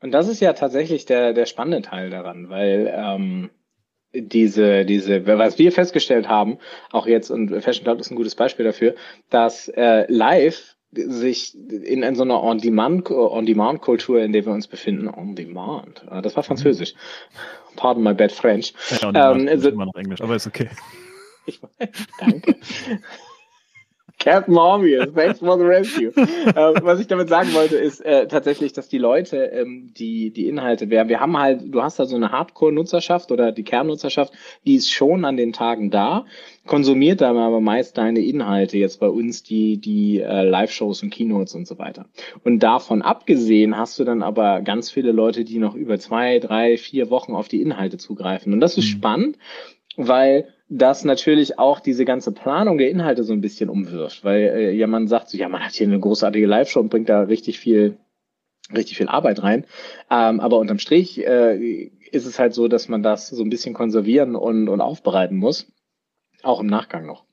[0.02, 3.50] Und das ist ja tatsächlich der, der spannende Teil daran, weil ähm,
[4.22, 6.58] diese, diese, was wir festgestellt haben,
[6.90, 8.94] auch jetzt, und Fashion Cloud ist ein gutes Beispiel dafür,
[9.30, 14.66] dass äh, live sich in, in so einer On-Demand-Kultur, On -Demand in der wir uns
[14.66, 16.94] befinden, On-Demand, ah, das war Französisch.
[17.76, 18.72] Pardon my bad French.
[19.02, 20.70] Ja, ähm, ist immer noch Englisch, aber ist okay.
[21.44, 21.60] Ich,
[22.18, 22.56] danke.
[24.26, 26.08] Captain Obvious, thanks for the rescue.
[26.16, 30.48] äh, was ich damit sagen wollte, ist äh, tatsächlich, dass die Leute ähm, die, die
[30.48, 34.32] Inhalte, wir, wir haben halt, du hast da so eine Hardcore-Nutzerschaft oder die Kernnutzerschaft,
[34.66, 36.24] die ist schon an den Tagen da,
[36.66, 41.54] konsumiert dann aber meist deine Inhalte, jetzt bei uns die, die äh, Live-Shows und Keynotes
[41.54, 42.06] und so weiter.
[42.42, 46.78] Und davon abgesehen hast du dann aber ganz viele Leute, die noch über zwei, drei,
[46.78, 48.52] vier Wochen auf die Inhalte zugreifen.
[48.52, 48.98] Und das ist mhm.
[48.98, 49.38] spannend,
[49.96, 54.72] weil das natürlich auch diese ganze Planung der Inhalte so ein bisschen umwirft, weil äh,
[54.72, 57.58] ja man sagt so, ja, man hat hier eine großartige Live-Show und bringt da richtig
[57.58, 57.98] viel,
[58.74, 59.64] richtig viel Arbeit rein.
[60.10, 63.74] Ähm, aber unterm Strich äh, ist es halt so, dass man das so ein bisschen
[63.74, 65.72] konservieren und, und aufbereiten muss.
[66.42, 67.24] Auch im Nachgang noch.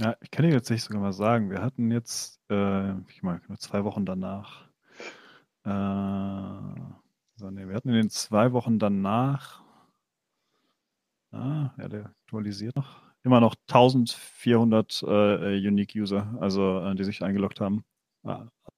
[0.00, 3.40] Ja, ich kann dir jetzt nicht sogar mal sagen, wir hatten jetzt, äh, ich meine,
[3.58, 4.68] zwei Wochen danach,
[5.64, 6.80] äh,
[7.34, 9.62] so, nee, wir hatten in den zwei Wochen danach,
[11.32, 17.22] ah, ja, der aktualisiert noch, immer noch 1400 äh, Unique User, also äh, die sich
[17.22, 17.84] eingeloggt haben.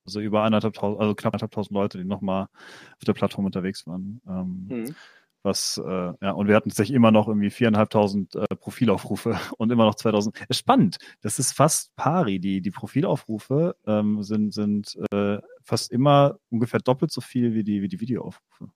[0.04, 0.70] Also über also
[1.14, 4.20] knapp eineinhalbtausend Leute, die nochmal auf der Plattform unterwegs waren.
[4.28, 4.94] Ähm, mhm.
[5.42, 9.86] Was, äh, ja, und wir hatten tatsächlich immer noch irgendwie viereinhalbtausend äh, Profilaufrufe und immer
[9.86, 10.38] noch 2000.
[10.48, 10.98] Ist spannend.
[11.22, 12.38] Das ist fast pari.
[12.38, 17.80] Die, die Profilaufrufe ähm, sind, sind äh, fast immer ungefähr doppelt so viel wie die,
[17.80, 18.70] wie die Videoaufrufe.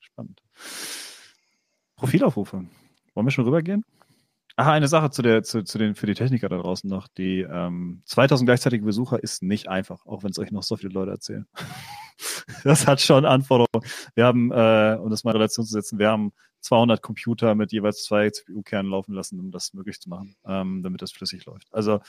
[0.00, 0.42] Spannend.
[1.96, 2.66] Profilaufrufe.
[3.20, 3.84] Wollen wir schon rübergehen?
[4.56, 7.06] Ach, eine Sache zu der, zu, zu den, für die Techniker da draußen noch.
[7.06, 10.94] Die ähm, 2000 gleichzeitige Besucher ist nicht einfach, auch wenn es euch noch so viele
[10.94, 11.46] Leute erzählen.
[12.64, 13.86] das hat schon Anforderungen.
[14.14, 17.72] Wir haben, äh, um das mal in Relation zu setzen, wir haben 200 Computer mit
[17.72, 21.68] jeweils zwei CPU-Kernen laufen lassen, um das möglich zu machen, ähm, damit das flüssig läuft.
[21.74, 22.00] Also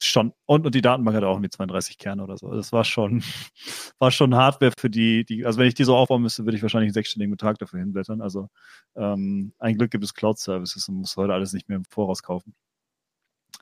[0.00, 2.52] schon und, und die Datenbank hat auch mit 32 Kerne oder so.
[2.52, 3.22] Das war schon
[3.98, 6.62] war schon Hardware für die die also wenn ich die so aufbauen müsste, würde ich
[6.62, 8.20] wahrscheinlich einen sechsstelligen Betrag dafür hinblättern.
[8.22, 8.48] Also
[8.96, 12.22] ähm, ein Glück gibt es Cloud Services und muss heute alles nicht mehr im Voraus
[12.22, 12.54] kaufen.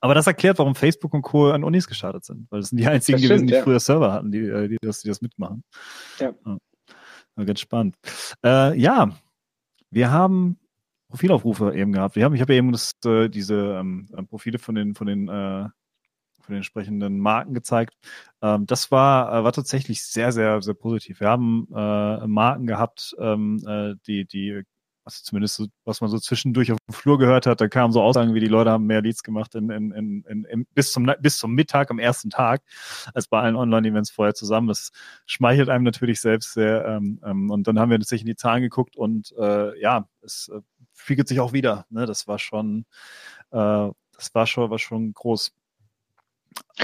[0.01, 1.51] Aber das erklärt, warum Facebook und Co.
[1.51, 3.63] an Unis gestartet sind, weil das sind die einzigen stimmt, gewesen, die ja.
[3.63, 5.65] früher Server hatten, die, äh, die, das, die das mitmachen.
[6.19, 6.35] Ja.
[6.45, 7.45] ja.
[7.45, 7.97] Ganz spannend.
[8.45, 9.11] Äh, ja,
[9.91, 10.59] wir haben
[11.09, 12.17] Profilaufrufe eben gehabt.
[12.17, 15.69] Wir haben, ich habe eben das, äh, diese ähm, Profile von den, von den äh,
[16.47, 17.95] von den entsprechenden Marken gezeigt.
[18.43, 21.21] Ähm, das war, äh, war tatsächlich sehr, sehr, sehr positiv.
[21.21, 24.65] Wir haben äh, Marken gehabt, ähm, äh, die, die
[25.07, 28.03] was zumindest so, was man so zwischendurch auf dem Flur gehört hat, da kamen so
[28.03, 31.39] Aussagen, wie die Leute haben mehr Leads gemacht in, in, in, in, bis, zum, bis
[31.39, 32.63] zum Mittag am ersten Tag
[33.15, 34.67] als bei allen Online-Events vorher zusammen.
[34.67, 34.91] Das
[35.25, 36.85] schmeichelt einem natürlich selbst sehr.
[36.85, 40.51] Ähm, ähm, und dann haben wir tatsächlich in die Zahlen geguckt und äh, ja, es
[40.53, 40.61] äh,
[40.93, 41.87] spiegelt sich auch wieder.
[41.89, 42.05] Ne?
[42.07, 42.85] Das war schon,
[43.53, 45.53] äh, das war schon, war schon groß.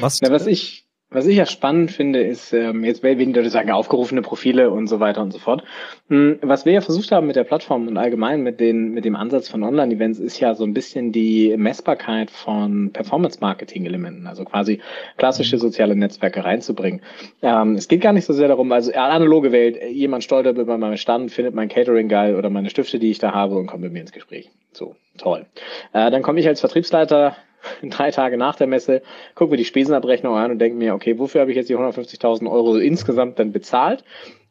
[0.01, 3.71] Was, Na, was ich, was ich ja spannend finde, ist, ähm, jetzt werden Leute sagen,
[3.71, 5.63] aufgerufene Profile und so weiter und so fort.
[6.09, 9.15] Hm, was wir ja versucht haben mit der Plattform und allgemein mit, den, mit dem
[9.15, 14.81] Ansatz von Online-Events, ist ja so ein bisschen die Messbarkeit von Performance-Marketing-Elementen, also quasi
[15.19, 15.61] klassische mhm.
[15.61, 17.03] soziale Netzwerke reinzubringen.
[17.43, 20.97] Ähm, es geht gar nicht so sehr darum, also analoge Welt, jemand stolpert über meinen
[20.97, 23.93] Stand, findet mein Catering geil oder meine Stifte, die ich da habe und kommt mit
[23.93, 24.51] mir ins Gespräch.
[24.73, 25.45] So, toll.
[25.93, 27.37] Äh, dann komme ich als Vertriebsleiter
[27.83, 29.03] drei Tage nach der Messe,
[29.35, 32.51] gucke mir die Spesenabrechnung an und denke mir, okay, wofür habe ich jetzt die 150.000
[32.51, 34.05] Euro insgesamt dann bezahlt?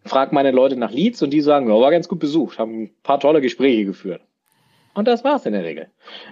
[0.03, 2.91] Frag meine Leute nach Leads und die sagen, ja, war ganz gut besucht, haben ein
[3.03, 4.21] paar tolle Gespräche geführt.
[4.93, 5.87] Und das war's in der Regel.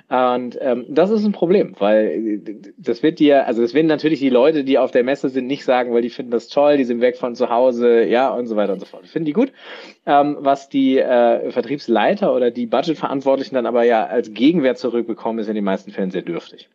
[0.10, 2.42] Und ähm, das ist ein Problem, weil
[2.78, 5.64] das wird dir, also das werden natürlich die Leute, die auf der Messe sind, nicht
[5.64, 8.56] sagen, weil die finden das toll, die sind weg von zu Hause, ja und so
[8.56, 9.08] weiter und so fort.
[9.08, 9.54] Finden die gut.
[10.06, 15.48] Ähm, was die äh, Vertriebsleiter oder die Budgetverantwortlichen dann aber ja als Gegenwert zurückbekommen, ist
[15.48, 16.70] in den meisten Fällen sehr dürftig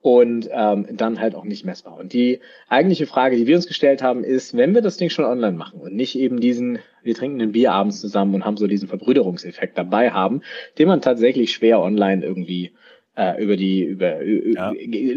[0.00, 1.96] und ähm, dann halt auch nicht messbar.
[1.98, 5.24] Und die eigentliche Frage, die wir uns gestellt haben, ist, wenn wir das Ding schon
[5.24, 8.66] online machen und nicht eben diesen, wir trinken ein Bier abends zusammen und haben so
[8.66, 10.42] diesen Verbrüderungseffekt dabei haben,
[10.78, 12.74] den man tatsächlich schwer online irgendwie
[13.16, 14.72] äh, über die über ja.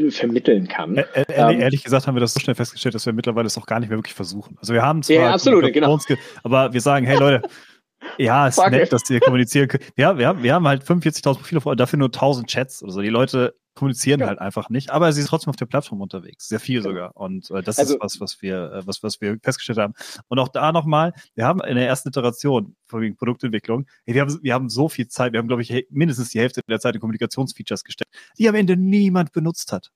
[0.09, 0.97] vermitteln kann.
[0.97, 3.65] Ä ähm, ehrlich gesagt haben wir das so schnell festgestellt, dass wir mittlerweile es auch
[3.65, 4.57] gar nicht mehr wirklich versuchen.
[4.59, 5.99] Also wir haben zwar ja, absolut, genau.
[6.43, 7.41] aber wir sagen, hey Leute,
[8.17, 9.83] ja, ist Fuck nett, dass die kommunizieren können.
[9.97, 13.01] Ja, wir haben, wir haben halt 45.000 Profile, dafür nur 1000 Chats oder so.
[13.01, 14.27] Die Leute kommunizieren ja.
[14.27, 17.15] halt einfach nicht, aber sie ist trotzdem auf der Plattform unterwegs, sehr viel sogar.
[17.15, 19.93] Und äh, das also, ist was, was wir, äh, was, was wir festgestellt haben.
[20.27, 24.39] Und auch da nochmal, wir haben in der ersten Iteration von Produktentwicklung, hey, wir haben,
[24.41, 27.01] wir haben so viel Zeit, wir haben, glaube ich, mindestens die Hälfte der Zeit in
[27.01, 29.91] Kommunikationsfeatures gesteckt, die am Ende niemand benutzt hat.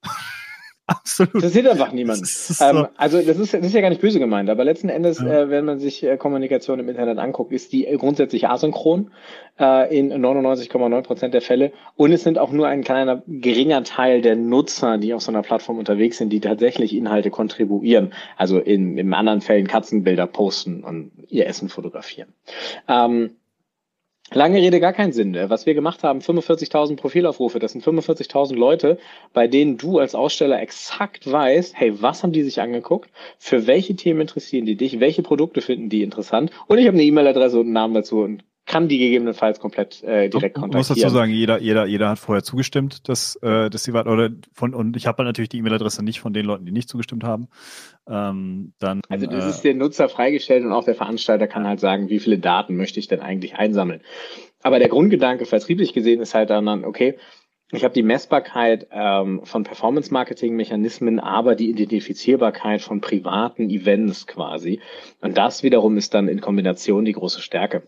[0.88, 1.34] Absolut.
[1.34, 2.28] Interessiert einfach niemand.
[2.28, 2.64] So.
[2.64, 5.42] Ähm, also das ist, das ist ja gar nicht böse gemeint, aber letzten Endes, ja.
[5.42, 9.10] äh, wenn man sich äh, Kommunikation im Internet anguckt, ist die grundsätzlich asynchron
[9.60, 11.72] äh, in 99,9 Prozent der Fälle.
[11.96, 15.42] Und es sind auch nur ein kleiner, geringer Teil der Nutzer, die auf so einer
[15.42, 18.14] Plattform unterwegs sind, die tatsächlich Inhalte kontribuieren.
[18.38, 22.30] Also in, in anderen Fällen Katzenbilder posten und ihr Essen fotografieren.
[22.88, 23.38] Ähm,
[24.34, 25.36] Lange Rede, gar keinen Sinn.
[25.50, 28.98] Was wir gemacht haben, 45.000 Profilaufrufe, das sind 45.000 Leute,
[29.34, 33.96] bei denen du als Aussteller exakt weißt, hey, was haben die sich angeguckt, für welche
[33.96, 36.52] Themen interessieren die dich, welche Produkte finden die interessant?
[36.68, 40.28] Und ich habe eine E-Mail-Adresse und einen Namen dazu und kann die gegebenenfalls komplett äh,
[40.30, 40.82] direkt kontaktieren.
[40.82, 44.08] Ich muss dazu sagen, jeder, jeder, jeder hat vorher zugestimmt, dass, äh, dass sie war,
[44.08, 46.90] oder von, und ich habe halt natürlich die E-Mail-Adresse nicht von den Leuten, die nicht
[46.90, 47.48] zugestimmt haben.
[48.10, 51.80] Ähm, dann, also das äh, ist der Nutzer freigestellt und auch der Veranstalter kann halt
[51.80, 54.02] sagen, wie viele Daten möchte ich denn eigentlich einsammeln.
[54.64, 57.18] Aber der Grundgedanke vertrieblich gesehen ist halt dann, okay,
[57.72, 64.80] ich habe die Messbarkeit ähm, von Performance-Marketing-Mechanismen, aber die Identifizierbarkeit von privaten Events quasi.
[65.22, 67.84] Und das wiederum ist dann in Kombination die große Stärke.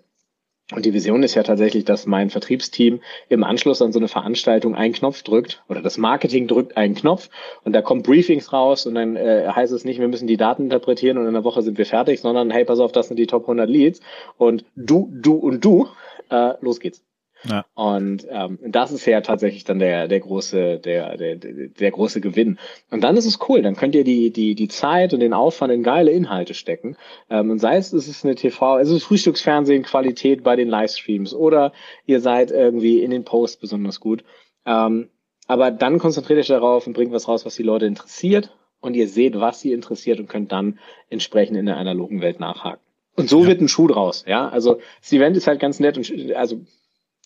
[0.74, 3.00] Und die Vision ist ja tatsächlich, dass mein Vertriebsteam
[3.30, 7.30] im Anschluss an so eine Veranstaltung einen Knopf drückt oder das Marketing drückt einen Knopf
[7.64, 10.64] und da kommen Briefings raus und dann äh, heißt es nicht, wir müssen die Daten
[10.64, 13.28] interpretieren und in einer Woche sind wir fertig, sondern hey, pass auf, das sind die
[13.28, 14.02] Top 100 Leads
[14.38, 15.88] und du, du und du,
[16.30, 17.02] äh, los geht's.
[17.50, 17.66] Ja.
[17.76, 22.60] Und ähm, das ist ja tatsächlich dann der, der große, der, der, der große Gewinn.
[22.92, 25.74] Und dann ist es cool, dann könnt ihr die, die, die Zeit und den Aufwand
[25.74, 26.98] in geile Inhalte stecken.
[27.30, 31.72] Ähm, und sei es, es ist eine TV, also Frühstücksfernsehen Qualität bei den Livestreams oder
[32.06, 34.24] ihr seid irgendwie in den Posts besonders gut.
[34.66, 35.10] Ähm,
[35.48, 38.54] aber dann konzentriert euch darauf und bringt was raus, was die Leute interessiert.
[38.80, 40.80] Und ihr seht, was sie interessiert und könnt dann
[41.10, 42.82] entsprechend in der analogen Welt nachhaken.
[43.16, 43.48] Und so ja.
[43.48, 44.48] wird ein Schuh draus, ja.
[44.48, 46.62] Also das Event ist halt ganz nett und also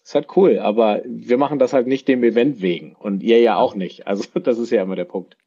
[0.03, 3.57] ist halt cool, aber wir machen das halt nicht dem Event wegen und ihr ja
[3.57, 4.07] auch nicht.
[4.07, 5.37] Also das ist ja immer der Punkt.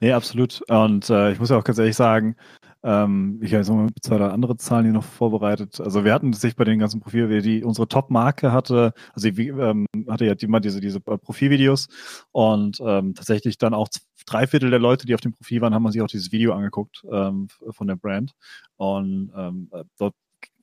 [0.00, 0.60] Nee, absolut.
[0.68, 2.36] Und äh, ich muss ja auch ganz ehrlich sagen,
[2.82, 5.80] ähm, ich habe jetzt noch zwei oder andere Zahlen hier noch vorbereitet.
[5.80, 9.86] Also wir hatten sich bei den ganzen Profilen, die unsere Top-Marke hatte, also ich, ähm,
[10.08, 11.88] hatte ja immer diese, diese äh, Profilvideos
[12.32, 13.88] und ähm, tatsächlich dann auch
[14.26, 17.04] drei Viertel der Leute, die auf dem Profil waren, haben sich auch dieses Video angeguckt
[17.10, 18.32] ähm, von der Brand.
[18.76, 20.14] Und ähm, äh, dort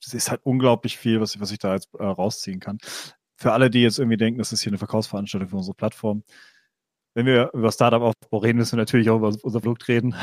[0.05, 2.77] es ist halt unglaublich viel, was, was ich da jetzt äh, rausziehen kann.
[3.35, 6.23] Für alle, die jetzt irgendwie denken, das ist hier eine Verkaufsveranstaltung für unsere Plattform.
[7.15, 10.15] Wenn wir über Startup-Aufbau reden, müssen wir natürlich auch über unser Produkt reden.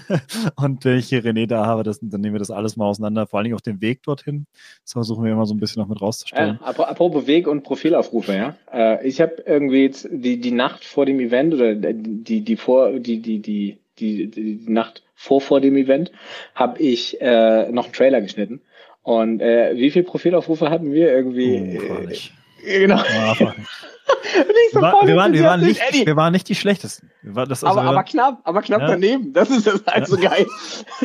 [0.56, 3.28] und wenn ich hier René da habe, das, dann nehmen wir das alles mal auseinander,
[3.28, 4.46] vor allen Dingen auch den Weg dorthin.
[4.82, 6.58] Das versuchen wir immer so ein bisschen noch mit rauszustellen.
[6.60, 8.56] Äh, apropos Weg und Profilaufrufe, ja.
[8.72, 12.98] Äh, ich habe irgendwie jetzt die, die Nacht vor dem Event oder die, die vor,
[12.98, 16.10] die, die, die, die, die Nacht vor, vor dem Event
[16.56, 18.60] habe ich äh, noch einen Trailer geschnitten
[19.04, 21.78] und äh, wie viele Profilaufrufe hatten wir irgendwie?
[21.90, 22.32] Oh, nicht.
[22.64, 22.96] Äh, genau.
[22.96, 23.34] Oh,
[24.72, 27.10] wir, war, wir, waren, wir, waren nicht, wir waren nicht die schlechtesten.
[27.22, 28.86] War, das, also aber, aber knapp, aber knapp ja.
[28.88, 29.34] daneben.
[29.34, 30.46] Das ist das halt so geil.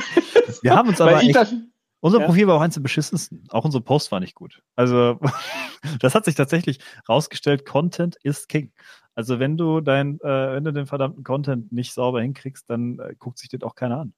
[0.62, 1.54] Wir haben uns aber echt, das,
[2.00, 2.26] unser ja.
[2.26, 3.44] Profil war auch eins der beschissensten.
[3.50, 4.62] Auch unser Post war nicht gut.
[4.76, 5.20] Also
[6.00, 7.66] das hat sich tatsächlich rausgestellt.
[7.66, 8.72] Content ist King.
[9.14, 13.16] Also wenn du dein, äh, wenn du den verdammten Content nicht sauber hinkriegst, dann äh,
[13.20, 14.14] guckt sich das auch keiner an.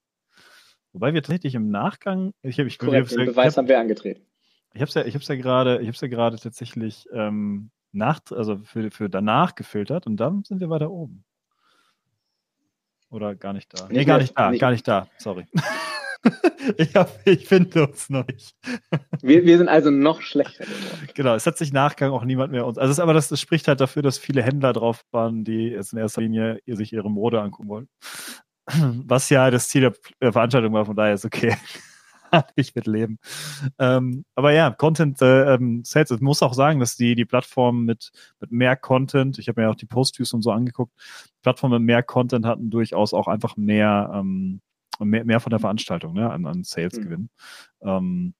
[0.92, 4.22] Wobei wir tatsächlich im Nachgang, ich habe ich, Korrekt, den Beweis haben wir angetreten.
[4.74, 8.20] Ich habe es ja, ich habe ja gerade, ich habe ja gerade tatsächlich ähm, nach,
[8.30, 11.24] also für, für danach gefiltert und dann sind wir weiter oben.
[13.10, 13.88] Oder gar nicht da?
[13.88, 14.60] Nicht nee, gar nicht da, nicht.
[14.60, 15.06] gar nicht da.
[15.18, 15.46] Sorry.
[16.78, 16.90] ich,
[17.26, 18.56] ich finde uns noch nicht.
[19.20, 21.08] wir, wir sind also noch schlechter geworden.
[21.14, 22.78] Genau, es hat sich Nachgang auch niemand mehr uns.
[22.78, 25.92] Also, es, aber das, das, spricht halt dafür, dass viele Händler drauf waren, die jetzt
[25.92, 27.88] in erster Linie sich ihre Mode angucken wollen.
[28.66, 31.56] Was ja das Ziel der Veranstaltung war, von daher ist okay.
[32.56, 33.18] ich mit leben.
[33.78, 37.84] Ähm, aber ja, Content äh, ähm, Sales, ich muss auch sagen, dass die, die Plattform
[37.84, 40.92] mit, mit mehr Content, ich habe mir auch die Post-Views und so angeguckt,
[41.42, 44.60] Plattformen mit mehr Content hatten durchaus auch einfach mehr, ähm,
[44.98, 47.28] mehr, mehr von der Veranstaltung, ne, an, an Sales-Gewinn.
[47.82, 47.88] Mhm.
[47.88, 48.34] Ähm,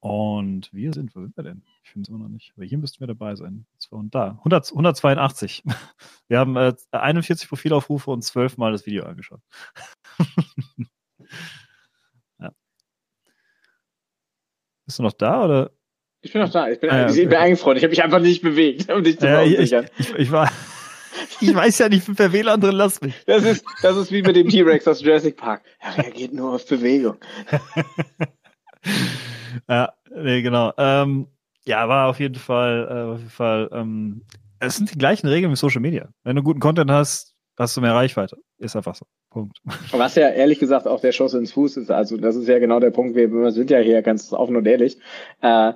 [0.00, 1.62] und wir sind, wo sind wir denn?
[1.82, 2.52] Ich finde es immer noch nicht.
[2.56, 3.66] Aber hier müssten wir dabei sein.
[3.90, 4.36] Und da.
[4.38, 5.62] 100, 182.
[6.28, 9.40] Wir haben äh, 41 Profilaufrufe und 12 Mal das Video angeschaut.
[12.40, 12.52] ja.
[14.86, 15.70] Bist du noch da oder?
[16.22, 16.68] Ich bin noch da.
[16.68, 17.76] Ich bin, ah, ja, ich bin eingefroren.
[17.76, 20.50] Ich habe mich einfach nicht bewegt, um dich zu ja, ich, ich, ich, war.
[21.40, 23.14] Ich weiß ja nicht, wer viele andere lass mich.
[23.26, 25.62] Das ist, das ist wie mit dem T-Rex aus Jurassic Park.
[25.80, 27.16] Er reagiert nur auf Bewegung.
[29.68, 30.72] Ja, nee, genau.
[30.76, 31.28] Ähm,
[31.66, 34.22] ja, war auf jeden Fall, äh, auf jeden Fall, ähm,
[34.60, 36.08] es sind die gleichen Regeln wie Social Media.
[36.22, 38.36] Wenn du guten Content hast, hast du mehr Reichweite.
[38.58, 39.06] Ist einfach so.
[39.30, 39.58] Punkt.
[39.92, 41.90] Was ja ehrlich gesagt auch der Schuss ins Fuß ist.
[41.90, 43.16] Also das ist ja genau der Punkt.
[43.16, 44.98] Wir, sind ja hier ganz offen und ehrlich.
[45.40, 45.74] Äh,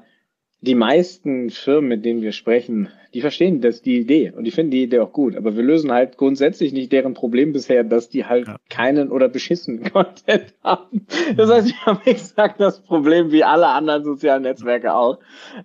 [0.60, 4.72] die meisten Firmen, mit denen wir sprechen, die verstehen das, die Idee und die finden
[4.72, 5.36] die Idee auch gut.
[5.36, 8.56] Aber wir lösen halt grundsätzlich nicht deren Problem bisher, dass die halt ja.
[8.68, 11.06] keinen oder beschissenen Content haben.
[11.36, 15.18] Das heißt, wir haben exakt das Problem wie alle anderen sozialen Netzwerke auch.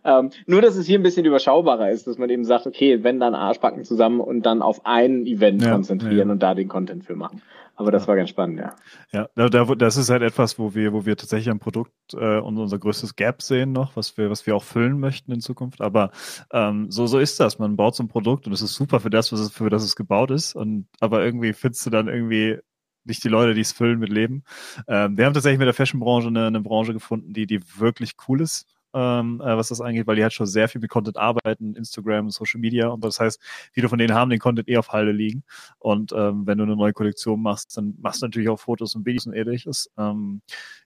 [0.06, 3.20] Ähm, nur, dass es hier ein bisschen überschaubarer ist, dass man eben sagt, okay, wenn
[3.20, 6.34] dann Arschbacken zusammen und dann auf ein Event ja, konzentrieren ja.
[6.34, 7.42] und da den Content für machen.
[7.76, 8.08] Aber das ja.
[8.10, 8.76] war ganz spannend, ja.
[9.12, 12.78] Ja, da, das ist halt etwas, wo wir, wo wir tatsächlich am Produkt äh, unser
[12.78, 15.82] größtes Gap sehen noch, was wir, was wir auch füllen möchten in Zukunft.
[15.82, 16.12] Aber
[16.52, 17.58] ähm, so, so ist das.
[17.58, 19.84] Man baut so ein Produkt und es ist super für das, was es, für das
[19.84, 20.56] es gebaut ist.
[20.56, 22.60] Und aber irgendwie findest du dann irgendwie
[23.06, 24.44] nicht die Leute, die es füllen mit Leben.
[24.88, 28.42] Ähm, wir haben tatsächlich mit der Fashion-Branche eine, eine Branche gefunden, die, die wirklich cool
[28.42, 31.76] ist ähm, äh, was das angeht, weil die halt schon sehr viel mit Content arbeiten,
[31.76, 32.88] Instagram, Social Media.
[32.88, 33.40] Und das heißt,
[33.72, 35.44] viele von denen haben den Content eh auf Halde liegen.
[35.80, 39.06] Und ähm, wenn du eine neue Kollektion machst, dann machst du natürlich auch Fotos und
[39.06, 39.90] Videos und ähnliches.
[39.98, 40.42] Ähm,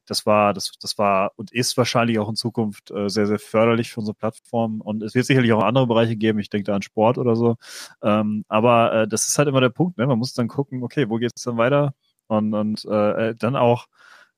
[0.08, 3.92] das war, das, das war und ist wahrscheinlich auch in Zukunft äh, sehr, sehr förderlich
[3.92, 4.82] für unsere Plattform.
[4.82, 7.58] Und es wird sicherlich auch andere Bereiche geben, ich denke da an Sport oder so,
[8.02, 10.08] ähm, aber äh, das ist halt immer der Punkt, ne?
[10.08, 11.94] man muss dann gucken, okay, wo geht's dann weiter?
[12.28, 13.88] Und, und äh, dann auch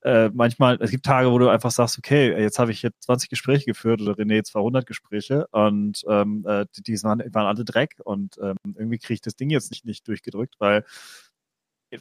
[0.03, 3.29] äh, manchmal, es gibt Tage, wo du einfach sagst, okay, jetzt habe ich jetzt 20
[3.29, 7.97] Gespräche geführt oder René 200 Gespräche und ähm, äh, die, die waren, waren alle Dreck
[8.03, 10.85] und ähm, irgendwie kriege ich das Ding jetzt nicht, nicht durchgedrückt, weil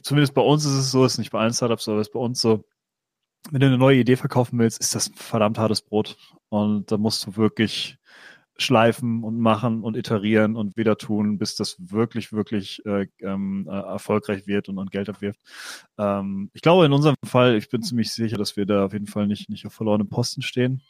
[0.01, 2.39] zumindest bei uns ist es so, ist nicht bei allen Startups so, ist bei uns
[2.39, 2.63] so,
[3.51, 6.17] wenn du eine neue Idee verkaufen willst, ist das verdammt hartes Brot
[6.49, 7.97] und da musst du wirklich
[8.61, 13.73] schleifen und machen und iterieren und wieder tun, bis das wirklich, wirklich äh, ähm, äh,
[13.73, 15.39] erfolgreich wird und, und Geld abwirft.
[15.97, 19.07] Ähm, ich glaube, in unserem Fall, ich bin ziemlich sicher, dass wir da auf jeden
[19.07, 20.81] Fall nicht, nicht auf verlorenem Posten stehen,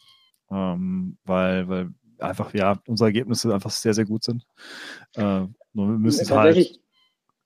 [0.52, 1.90] ähm, weil, weil
[2.20, 4.46] einfach, ja, unsere Ergebnisse einfach sehr, sehr gut sind.
[5.16, 6.80] Äh, nur wir müssen es halt.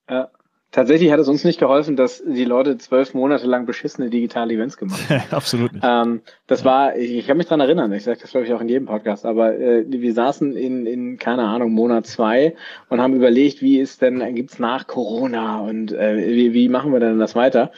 [0.10, 0.30] Ja.
[0.74, 4.76] Tatsächlich hat es uns nicht geholfen, dass die Leute zwölf Monate lang beschissene digitale Events
[4.76, 5.22] gemacht haben.
[5.32, 5.86] Absolut nicht.
[5.88, 6.66] Ähm, das ja.
[6.66, 8.88] war, ich, ich kann mich dran erinnern, ich sage das glaube ich auch in jedem
[8.88, 12.56] Podcast, aber äh, wir saßen in, in, keine Ahnung, Monat zwei
[12.90, 17.00] und haben überlegt, wie ist denn, gibt's nach Corona und äh, wie, wie machen wir
[17.00, 17.72] denn das weiter?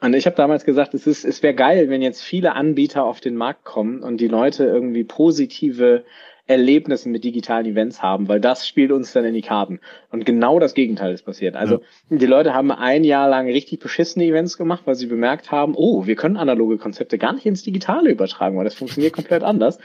[0.00, 3.20] Und ich habe damals gesagt, es ist, es wäre geil, wenn jetzt viele Anbieter auf
[3.20, 6.02] den Markt kommen und die Leute irgendwie positive
[6.50, 9.78] Erlebnisse mit digitalen Events haben, weil das spielt uns dann in die Karten.
[10.10, 11.54] Und genau das Gegenteil ist passiert.
[11.54, 11.76] Also
[12.10, 12.16] ja.
[12.18, 16.06] die Leute haben ein Jahr lang richtig beschissene Events gemacht, weil sie bemerkt haben, oh,
[16.06, 19.78] wir können analoge Konzepte gar nicht ins Digitale übertragen, weil das funktioniert komplett anders.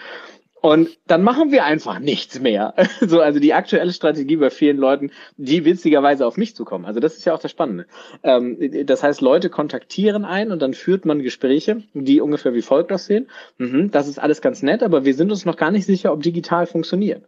[0.65, 2.73] Und dann machen wir einfach nichts mehr.
[2.99, 6.85] so, also die aktuelle Strategie bei vielen Leuten, die witzigerweise auf mich zukommen.
[6.85, 7.85] Also das ist ja auch das Spannende.
[8.23, 8.57] Ähm,
[8.87, 13.27] das heißt, Leute kontaktieren ein und dann führt man Gespräche, die ungefähr wie folgt aussehen.
[13.59, 16.23] Mhm, das ist alles ganz nett, aber wir sind uns noch gar nicht sicher, ob
[16.23, 17.21] digital funktioniert.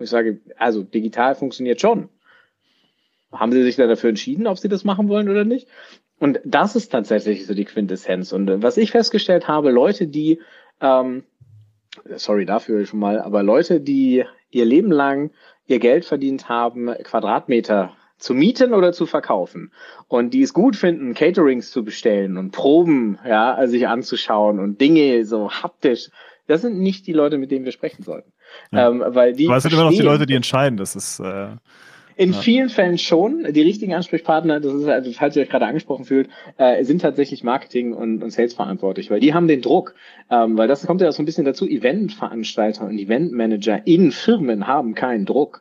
[0.00, 2.08] Ich sage, also digital funktioniert schon.
[3.30, 5.68] Haben Sie sich da dafür entschieden, ob Sie das machen wollen oder nicht?
[6.18, 8.32] Und das ist tatsächlich so die Quintessenz.
[8.32, 10.40] Und was ich festgestellt habe, Leute, die
[10.80, 11.22] ähm,
[12.16, 15.30] sorry dafür schon mal, aber Leute, die ihr Leben lang
[15.66, 19.72] ihr Geld verdient haben, Quadratmeter zu mieten oder zu verkaufen
[20.08, 25.24] und die es gut finden, Caterings zu bestellen und Proben, ja, sich anzuschauen und Dinge
[25.24, 26.10] so haptisch,
[26.46, 28.32] das sind nicht die Leute, mit denen wir sprechen sollten.
[28.70, 28.88] Ja.
[28.88, 30.76] Ähm, weil die Aber es sind immer noch die Leute, die entscheiden.
[30.76, 31.56] Das ist äh,
[32.16, 32.38] in ja.
[32.38, 33.52] vielen Fällen schon.
[33.52, 37.44] Die richtigen Ansprechpartner, das ist also, falls ihr euch gerade angesprochen fühlt, äh, sind tatsächlich
[37.44, 39.94] Marketing und, und Sales verantwortlich, weil die haben den Druck,
[40.30, 44.94] ähm, weil das kommt ja so ein bisschen dazu, Eventveranstalter und Eventmanager in Firmen haben
[44.94, 45.60] keinen Druck.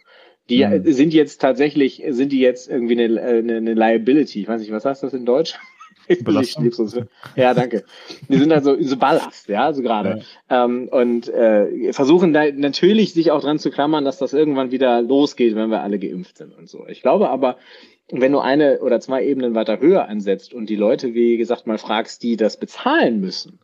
[0.50, 0.84] Die mhm.
[0.92, 4.42] sind jetzt tatsächlich, sind die jetzt irgendwie eine, eine, eine Liability.
[4.42, 5.58] Ich weiß nicht, was heißt das in Deutsch?
[6.16, 6.72] Belastung.
[7.36, 7.84] Ja, danke.
[8.28, 10.22] Die sind also so Ballast, ja, so gerade.
[10.50, 10.66] Ja.
[10.66, 15.02] Ähm, und äh, versuchen da natürlich sich auch dran zu klammern, dass das irgendwann wieder
[15.02, 16.86] losgeht, wenn wir alle geimpft sind und so.
[16.88, 17.58] Ich glaube aber,
[18.12, 21.78] wenn du eine oder zwei Ebenen weiter höher ansetzt und die Leute, wie gesagt, mal
[21.78, 23.60] fragst, die das bezahlen müssen,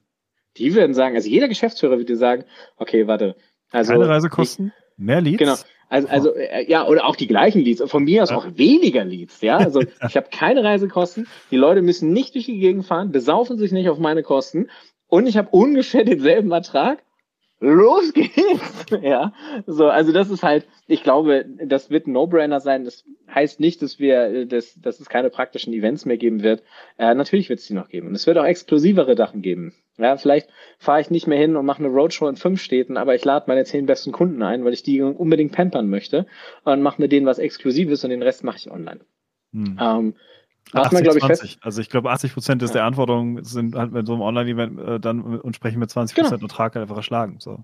[0.58, 2.46] die würden sagen, also jeder Geschäftsführer würde sagen,
[2.78, 3.36] okay, warte.
[3.72, 5.38] Also Keine Reisekosten, ich, mehr Leads?
[5.38, 5.56] Genau.
[5.90, 7.82] Also, also äh, ja, oder auch die gleichen Leads.
[7.90, 9.42] Von mir aus auch weniger Leads.
[9.42, 11.28] Ja, also ich habe keine Reisekosten.
[11.52, 14.70] Die Leute müssen nicht durch die Gegend fahren, besaufen sich nicht auf meine Kosten
[15.08, 17.04] und ich habe ungefähr denselben Ertrag
[17.60, 18.86] los geht's.
[19.02, 19.34] ja,
[19.66, 22.84] so, also das ist halt, ich glaube, das wird ein No-Brainer sein.
[22.86, 26.64] Das heißt nicht, dass wir, dass, dass es keine praktischen Events mehr geben wird.
[26.98, 28.08] Äh, natürlich wird es die noch geben.
[28.08, 29.74] Und es wird auch exklusivere Sachen geben.
[29.98, 33.16] Ja, vielleicht fahre ich nicht mehr hin und mache eine Roadshow in fünf Städten, aber
[33.16, 36.28] ich lade meine zehn besten Kunden ein, weil ich die unbedingt pampern möchte
[36.64, 39.00] und mache mit denen was Exklusives und den Rest mache ich online.
[39.54, 39.78] Hm.
[39.82, 40.16] Ähm,
[40.74, 41.28] 80, man, ich, 20.
[41.28, 41.60] Fest.
[41.62, 42.68] Also ich glaube, 80 Prozent ja.
[42.68, 46.42] der Anforderungen sind halt mit so einem Online-Event äh, dann und sprechen mit 20 Prozent
[46.42, 46.52] genau.
[46.52, 47.38] Ertrag halt einfach erschlagen.
[47.40, 47.64] So.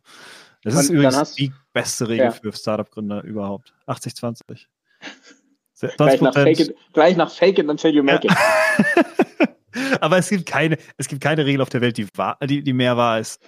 [0.64, 2.32] Das und ist übrigens hast, die beste Regel ja.
[2.32, 3.74] für Startup-Gründer überhaupt.
[3.88, 4.66] 80-20.
[5.98, 8.34] Gleich nach, it, gleich nach Fake it until you make ja.
[8.34, 9.50] it.
[10.02, 12.74] Aber es gibt keine, es gibt keine Regel auf der Welt, die, wahr, die, die
[12.74, 13.42] mehr wahr ist.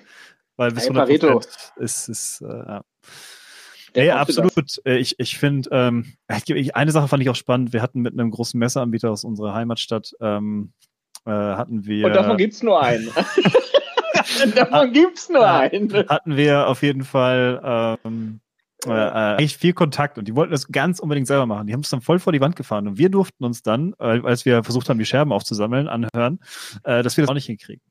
[0.58, 2.84] Weil bis 100 Prozent ist, ist äh, ja.
[3.96, 4.82] Ja, absolut.
[4.86, 7.72] Äh, ich, ich finde, ähm, eine Sache fand ich auch spannend.
[7.72, 10.74] Wir hatten mit einem großen Messeanbieter aus unserer Heimatstadt, ähm,
[11.26, 12.06] äh, hatten wir.
[12.06, 13.10] Und davon gibt's nur einen.
[14.56, 15.94] davon gibt's nur einen.
[16.10, 18.42] Hatten wir auf jeden Fall ähm,
[18.86, 21.68] äh, äh, echt viel Kontakt und die wollten das ganz unbedingt selber machen.
[21.68, 24.22] Die haben es dann voll vor die Wand gefahren und wir durften uns dann, äh,
[24.24, 26.40] als wir versucht haben, die Scherben aufzusammeln, anhören,
[26.84, 27.82] äh, dass wir das auch nicht hinkriegen.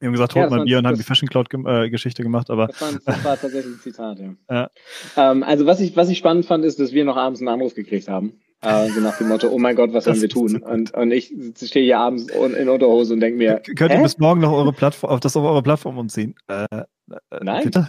[0.00, 2.68] Wir haben gesagt, holt ja, mal Bier und haben die Fashion Cloud-Geschichte äh, gemacht, aber.
[2.68, 4.34] Das war, das war, tatsächlich ein Zitat, ja.
[4.48, 4.70] ja.
[5.16, 7.74] Ähm, also was ich, was ich spannend fand, ist, dass wir noch abends einen Anruf
[7.74, 10.62] gekriegt haben Äh, so nach dem Motto, oh mein Gott, was sollen wir tun?
[10.62, 13.62] Und, und ich stehe hier abends in Unterhose und denke mir.
[13.76, 16.34] Könnt ihr bis morgen noch eure Plattform, auf das auf eure Plattform umziehen?
[16.48, 16.84] Äh, äh,
[17.40, 17.64] Nein.
[17.64, 17.86] Bitte?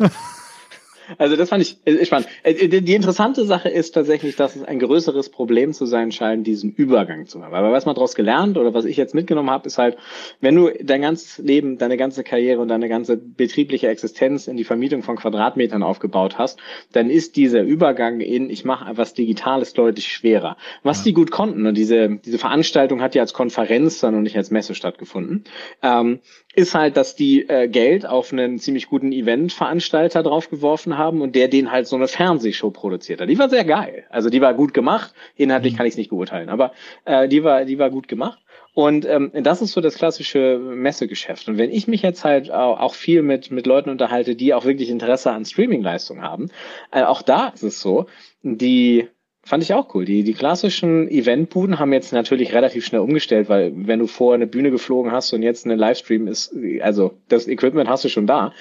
[1.18, 2.28] Also das fand ich äh, spannend.
[2.44, 6.72] Äh, die interessante Sache ist tatsächlich, dass es ein größeres Problem zu sein scheint, diesen
[6.72, 7.54] Übergang zu haben.
[7.54, 9.98] Aber was man daraus gelernt oder was ich jetzt mitgenommen habe, ist halt,
[10.42, 14.64] wenn du dein ganzes Leben, deine ganze Karriere und deine ganze betriebliche Existenz in die
[14.64, 16.60] Vermietung von Quadratmetern aufgebaut hast,
[16.92, 20.58] dann ist dieser Übergang in, ich mache etwas Digitales deutlich schwerer.
[20.84, 21.04] Was ja.
[21.06, 24.52] die gut konnten, und diese, diese Veranstaltung hat ja als Konferenz dann und nicht als
[24.52, 25.44] Messe stattgefunden,
[25.82, 26.20] ähm,
[26.60, 31.48] ist halt, dass die äh, Geld auf einen ziemlich guten Eventveranstalter draufgeworfen haben und der
[31.48, 33.30] den halt so eine Fernsehshow produziert hat.
[33.30, 34.06] Die war sehr geil.
[34.10, 35.14] Also die war gut gemacht.
[35.36, 35.78] Inhaltlich mhm.
[35.78, 36.74] kann ich es nicht beurteilen, aber
[37.06, 38.40] äh, die war, die war gut gemacht.
[38.74, 41.48] Und ähm, das ist so das klassische Messegeschäft.
[41.48, 44.90] Und wenn ich mich jetzt halt auch viel mit, mit Leuten unterhalte, die auch wirklich
[44.90, 46.50] Interesse an Streamingleistung haben,
[46.92, 48.06] äh, auch da ist es so,
[48.44, 49.08] die
[49.50, 50.06] Fand ich auch cool.
[50.06, 54.46] Die, die klassischen Eventbuden haben jetzt natürlich relativ schnell umgestellt, weil wenn du vorher eine
[54.46, 58.54] Bühne geflogen hast und jetzt eine Livestream ist, also das Equipment hast du schon da.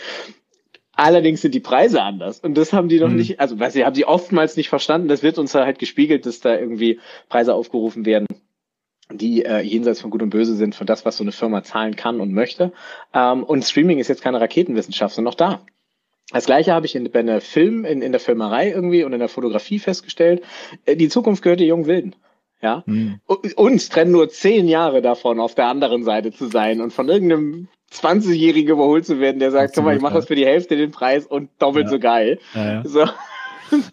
[0.92, 2.40] Allerdings sind die Preise anders.
[2.40, 3.16] Und das haben die noch mhm.
[3.16, 5.08] nicht, also weiß ich, haben die oftmals nicht verstanden.
[5.08, 8.26] Das wird uns halt gespiegelt, dass da irgendwie Preise aufgerufen werden,
[9.12, 11.96] die äh, jenseits von Gut und Böse sind, von das, was so eine Firma zahlen
[11.96, 12.72] kann und möchte.
[13.12, 15.60] Ähm, und Streaming ist jetzt keine Raketenwissenschaft, sondern noch da.
[16.30, 19.18] Das gleiche habe ich in, bei einer Film, in, in der Filmerei irgendwie und in
[19.18, 20.42] der Fotografie festgestellt.
[20.84, 22.14] Äh, die Zukunft gehört den jungen Wilden.
[22.60, 22.82] Ja.
[22.86, 23.20] Mhm.
[23.56, 27.68] Uns trennen nur zehn Jahre davon, auf der anderen Seite zu sein und von irgendeinem
[27.92, 30.90] 20-Jährigen überholt zu werden, der sagt, guck mal, ich mache das für die Hälfte den
[30.90, 31.90] Preis und doppelt ja.
[31.90, 32.38] so geil.
[32.54, 32.82] Ja, ja.
[32.84, 33.06] So.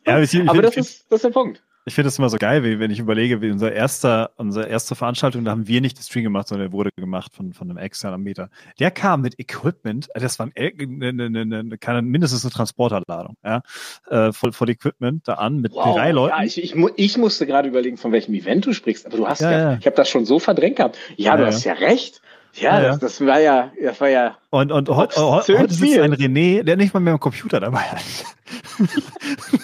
[0.06, 1.62] Ja, ich, Aber das, ist, das ist der Punkt.
[1.88, 4.96] Ich finde das immer so geil, wie, wenn ich überlege, wie unser erster, unsere erste
[4.96, 7.78] Veranstaltung, da haben wir nicht den Stream gemacht, sondern der wurde gemacht von, von einem
[7.78, 8.50] externen Meter.
[8.80, 13.62] Der kam mit Equipment, also das war eine, eine, eine, eine, mindestens eine Transporterladung, ja,
[14.10, 16.36] äh, voll, voll Equipment da an mit wow, drei Leuten.
[16.36, 19.42] Ja, ich, ich, ich musste gerade überlegen, von welchem Event du sprichst, aber du hast
[19.42, 19.78] ja, ja, ja.
[19.80, 20.98] ich habe das schon so verdrängt gehabt.
[21.18, 22.20] Ja du hast ja recht.
[22.56, 24.38] Ja, ja, Das, das, war ja, das war ja.
[24.50, 27.60] Und, und he he heute ist es ein René, der nicht mal mehr einen Computer
[27.60, 28.04] dabei hat.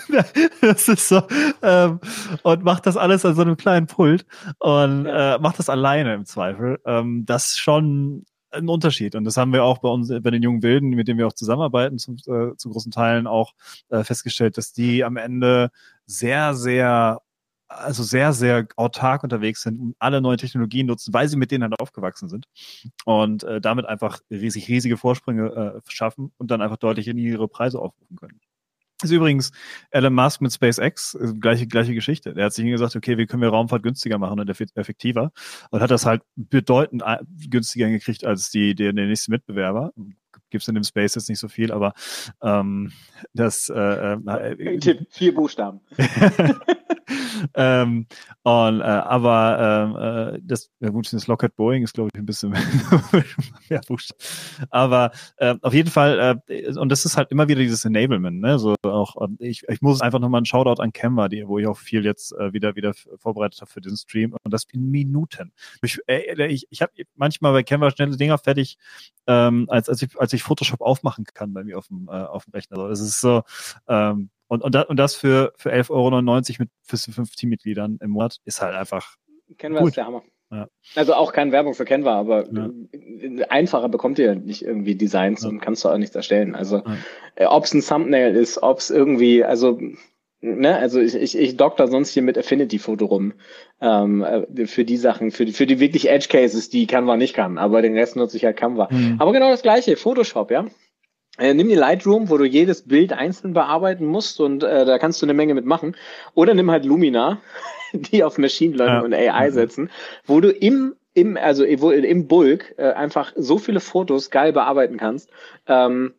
[0.61, 1.21] das ist so,
[1.61, 1.99] ähm,
[2.43, 4.25] und macht das alles an so einem kleinen Pult
[4.59, 6.79] und äh, macht das alleine im Zweifel.
[6.85, 9.15] Ähm, das ist schon ein Unterschied.
[9.15, 11.33] Und das haben wir auch bei uns, bei den jungen Wilden, mit denen wir auch
[11.33, 13.53] zusammenarbeiten, zu, äh, zu großen Teilen auch
[13.89, 15.71] äh, festgestellt, dass die am Ende
[16.05, 17.21] sehr, sehr
[17.77, 21.63] also sehr, sehr autark unterwegs sind und alle neuen Technologien nutzen, weil sie mit denen
[21.63, 22.47] halt aufgewachsen sind
[23.05, 27.47] und äh, damit einfach riesig, riesige Vorsprünge äh, schaffen und dann einfach deutlich in ihre
[27.47, 28.39] Preise aufrufen können.
[28.99, 29.51] Das ist übrigens
[29.89, 32.33] Elon Musk mit SpaceX, äh, gleiche, gleiche Geschichte.
[32.33, 35.31] Der hat sich hingesagt, okay, wie können wir Raumfahrt günstiger machen und effektiver
[35.71, 37.17] und hat das halt bedeutend äh,
[37.49, 39.91] günstiger gekriegt als die, der, der nächste Mitbewerber
[40.51, 41.93] gibt es in dem Space jetzt nicht so viel, aber
[42.41, 42.91] ähm,
[43.33, 45.79] das äh, äh, Tipp, vier Buchstaben.
[47.55, 48.07] ähm,
[48.43, 52.51] und, äh, aber äh, das, ja gut, das Lockheed Boeing ist, glaube ich, ein bisschen
[53.69, 54.19] mehr Buchstaben.
[54.69, 58.59] Aber äh, auf jeden Fall, äh, und das ist halt immer wieder dieses Enablement, ne?
[58.59, 61.67] So auch, ähm, ich, ich muss einfach nochmal einen Shoutout an Canva, die, wo ich
[61.67, 65.53] auch viel jetzt äh, wieder wieder vorbereitet habe für den Stream und das in Minuten.
[65.81, 68.77] Ich, äh, ich, ich habe manchmal bei Canva schnelle Dinger fertig,
[69.27, 72.51] ähm, als, als ich als ich Photoshop aufmachen kann bei mir auf dem, auf dem
[72.51, 72.77] Rechner.
[72.77, 73.43] Also das ist so,
[73.87, 76.11] ähm, und, und, das, und das für, für 11,99 Euro
[76.59, 79.15] mit für fünf Teammitgliedern im Monat ist halt einfach.
[79.57, 79.87] Canva gut.
[79.89, 80.23] ist der Hammer.
[80.51, 80.67] Ja.
[80.93, 82.69] Also auch keine Werbung für Canva, aber ja.
[83.47, 85.49] einfacher bekommt ihr nicht irgendwie Designs ja.
[85.49, 86.53] und kannst du auch nichts erstellen.
[86.53, 86.83] Also
[87.35, 89.79] äh, ob es ein Thumbnail ist, ob es irgendwie, also
[90.41, 93.31] ne, also ich, ich, ich doktor sonst hier mit Affinity-Foto rum
[93.79, 97.33] ähm, äh, für die Sachen, für die, für die wirklich Edge Cases, die Canva nicht
[97.33, 98.89] kann, aber den Rest nutze ich halt Canva.
[98.91, 99.15] Mhm.
[99.17, 100.65] Aber genau das gleiche, Photoshop, ja.
[101.41, 105.21] Äh, nimm die Lightroom, wo du jedes Bild einzeln bearbeiten musst und äh, da kannst
[105.21, 105.95] du eine Menge mitmachen.
[106.35, 107.41] Oder nimm halt Lumina,
[107.93, 109.05] die auf Machine Learning ja.
[109.05, 109.53] und AI mhm.
[109.53, 109.89] setzen,
[110.25, 115.29] wo du im im also im Bulk äh, einfach so viele Fotos geil bearbeiten kannst
[115.67, 116.13] ähm,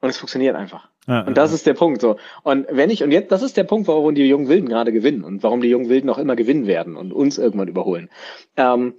[0.00, 0.88] und es funktioniert einfach.
[1.08, 1.56] Ja, und das ja.
[1.56, 2.16] ist der Punkt so.
[2.44, 5.24] Und wenn ich, und jetzt, das ist der Punkt, warum die jungen Wilden gerade gewinnen
[5.24, 8.08] und warum die jungen Wilden auch immer gewinnen werden und uns irgendwann überholen.
[8.56, 8.94] Ähm,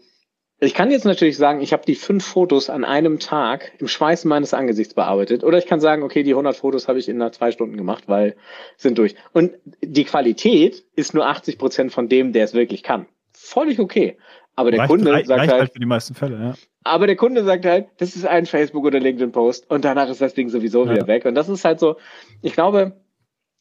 [0.60, 4.24] ich kann jetzt natürlich sagen, ich habe die fünf Fotos an einem Tag im Schweiß
[4.24, 5.44] meines Angesichts bearbeitet.
[5.44, 8.36] Oder ich kann sagen, okay, die 100 Fotos habe ich in zwei Stunden gemacht, weil
[8.78, 9.16] sind durch.
[9.34, 9.52] Und
[9.82, 13.06] die Qualität ist nur 80 Prozent von dem, der es wirklich kann.
[13.34, 14.18] Völlig okay.
[14.56, 16.54] Aber der reicht, Kunde reicht, sagt reicht halt, halt für die meisten Fälle, ja.
[16.86, 20.36] Aber der Kunde sagt halt, das ist ein Facebook- oder LinkedIn-Post und danach ist das
[20.36, 20.94] Ding sowieso ja.
[20.94, 21.26] wieder weg.
[21.26, 21.98] Und das ist halt so,
[22.42, 22.94] ich glaube,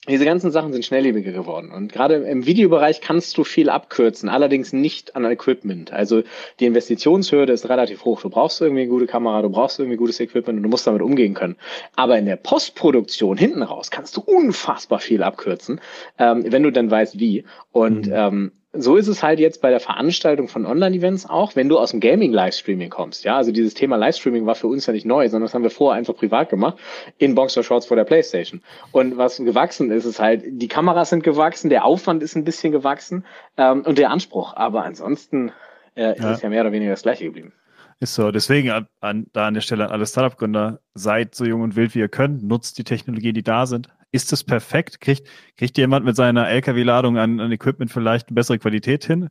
[0.08, 1.70] diese ganzen Sachen sind schnelllebiger geworden.
[1.70, 5.92] Und gerade im Videobereich kannst du viel abkürzen, allerdings nicht an Equipment.
[5.92, 6.22] Also
[6.60, 8.20] die Investitionshürde ist relativ hoch.
[8.20, 11.00] Du brauchst irgendwie eine gute Kamera, du brauchst irgendwie gutes Equipment und du musst damit
[11.00, 11.56] umgehen können.
[11.96, 15.80] Aber in der Postproduktion hinten raus kannst du unfassbar viel abkürzen,
[16.18, 17.44] ähm, wenn du dann weißt, wie.
[17.72, 18.12] Und mhm.
[18.14, 21.92] ähm, so ist es halt jetzt bei der Veranstaltung von Online-Events auch, wenn du aus
[21.92, 23.24] dem Gaming-Livestreaming kommst.
[23.24, 25.70] Ja, also dieses Thema Livestreaming war für uns ja nicht neu, sondern das haben wir
[25.70, 26.78] vorher einfach privat gemacht
[27.18, 28.62] in Boxer Shorts vor der Playstation.
[28.92, 32.72] Und was gewachsen ist, ist halt, die Kameras sind gewachsen, der Aufwand ist ein bisschen
[32.72, 33.24] gewachsen
[33.56, 34.54] ähm, und der Anspruch.
[34.56, 35.52] Aber ansonsten
[35.94, 36.32] äh, ja.
[36.32, 37.52] ist ja mehr oder weniger das gleiche geblieben.
[38.00, 38.30] Ist so.
[38.30, 41.94] Deswegen an, an, da an der Stelle an alle Startup-Gründer, seid so jung und wild
[41.94, 45.00] wie ihr könnt, nutzt die Technologie, die da sind, ist das perfekt?
[45.00, 49.28] Kriegt, kriegt jemand mit seiner LKW-Ladung an, an Equipment vielleicht eine bessere Qualität hin?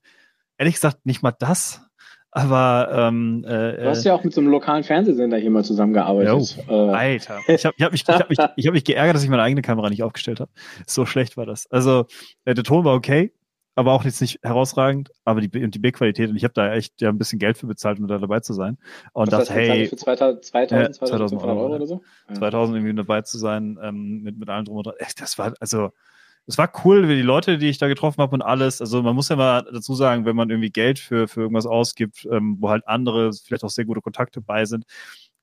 [0.58, 1.82] Ehrlich gesagt, nicht mal das.
[2.32, 6.58] Aber ähm, äh, du hast ja auch mit so einem lokalen Fernsehsender hier mal zusammengearbeitet.
[6.68, 6.92] Jo, äh.
[6.92, 9.30] Alter, ich habe ich hab mich, ich hab mich, ich hab mich geärgert, dass ich
[9.30, 10.52] meine eigene Kamera nicht aufgestellt habe.
[10.88, 11.70] So schlecht war das.
[11.72, 12.08] Also
[12.46, 13.32] äh, der Ton war okay,
[13.76, 17.10] aber auch jetzt nicht herausragend, aber die, die Bildqualität und ich habe da echt ja
[17.10, 18.78] ein bisschen Geld für bezahlt, um da dabei zu sein.
[19.14, 22.02] Und Was dachte, hey, für 2000, 2000, 2000 Euro, Euro oder so?
[22.34, 24.96] 2000 irgendwie dabei zu sein, ähm, mit, mit allem drum und dran.
[25.00, 25.92] Echt, das war, also,
[26.46, 28.82] es war cool, wie die Leute, die ich da getroffen habe und alles.
[28.82, 32.28] Also man muss ja mal dazu sagen, wenn man irgendwie Geld für, für irgendwas ausgibt,
[32.30, 34.84] ähm, wo halt andere, vielleicht auch sehr gute Kontakte bei sind,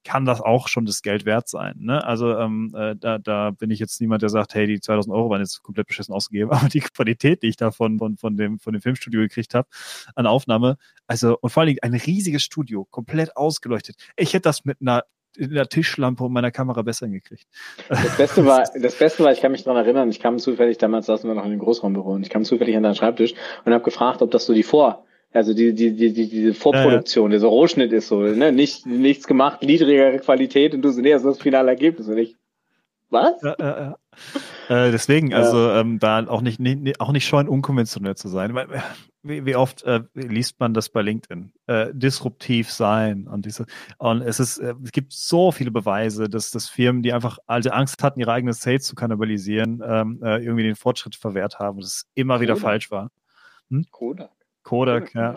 [0.05, 1.75] kann das auch schon das Geld wert sein.
[1.79, 2.05] Ne?
[2.05, 5.31] Also ähm, äh, da, da bin ich jetzt niemand, der sagt, hey, die 2000 Euro
[5.31, 8.59] waren jetzt komplett beschissen ausgegeben, aber die Qualität, die ich da von, von, von, dem,
[8.59, 9.69] von dem Filmstudio gekriegt habe
[10.15, 10.77] an Aufnahme,
[11.07, 13.97] also und vor allen Dingen ein riesiges Studio, komplett ausgeleuchtet.
[14.17, 15.05] Ich hätte das mit einer
[15.37, 17.47] in der Tischlampe und meiner Kamera besser hingekriegt.
[17.89, 21.07] Das Beste war, das Beste war, ich kann mich dran erinnern, ich kam zufällig, damals
[21.07, 23.35] saßen wir noch in dem Großraumbüro und ich kam zufällig an deinen Schreibtisch
[23.65, 27.31] und habe gefragt, ob das so die Vor- also die, die, die, die, diese Vorproduktion,
[27.31, 27.39] ja, ja.
[27.39, 28.53] dieser Rohschnitt ist so, ne?
[28.53, 32.19] Nicht, nichts gemacht, niedrigere Qualität und du so, nee, das ist das finale Ergebnis und
[32.19, 32.37] ich.
[33.11, 33.43] Was?
[33.43, 33.97] Ja, ja,
[34.69, 34.87] ja.
[34.87, 38.55] Äh, deswegen, also ähm, da auch nicht, nicht, auch nicht scheuen, unkonventionell zu sein.
[39.23, 41.53] Wie, wie oft äh, liest man das bei LinkedIn?
[41.67, 43.67] Äh, disruptiv sein und diese
[43.99, 47.73] und es ist, äh, es gibt so viele Beweise, dass, dass Firmen, die einfach alte
[47.73, 51.89] Angst hatten, ihre eigenen Sales zu kannibalisieren, ähm, äh, irgendwie den Fortschritt verwehrt haben, dass
[51.89, 53.11] es immer wieder falsch war.
[53.71, 53.87] Hm?
[53.91, 54.31] Kodak.
[54.63, 55.35] Kodak, ja.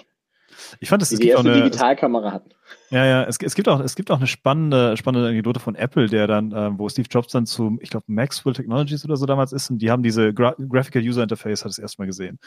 [0.79, 2.49] Ich fand, es, die es gibt auch eine Digitalkamera hatten.
[2.89, 6.07] Ja, ja, es, es, gibt auch, es gibt auch eine spannende, spannende Anekdote von Apple,
[6.07, 9.51] der dann, äh, wo Steve Jobs dann zu, ich glaube, Maxwell Technologies oder so damals
[9.51, 12.39] ist, und die haben diese Gra Graphical User Interface, hat es erstmal gesehen.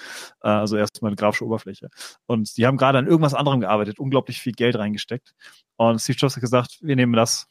[0.43, 1.89] Äh, also erstmal eine grafische Oberfläche.
[2.27, 5.33] Und die haben gerade an irgendwas anderem gearbeitet, unglaublich viel Geld reingesteckt.
[5.77, 7.49] Und Steve Jobs hat gesagt, wir nehmen das,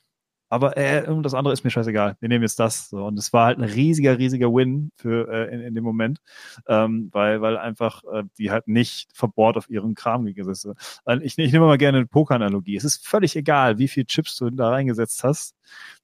[0.55, 2.15] aber äh, das andere ist mir scheißegal.
[2.21, 2.89] Wir nehmen jetzt das.
[2.89, 3.05] So.
[3.05, 6.19] Und es war halt ein riesiger, riesiger Win für äh, in, in dem Moment,
[6.67, 10.77] ähm, weil, weil einfach äh, die halt nicht verbohrt auf ihren Kram gesetzt sind.
[11.23, 12.77] Ich, ich nehme mal gerne eine Poker-Analogie.
[12.77, 15.55] Es ist völlig egal, wie viel Chips du da reingesetzt hast.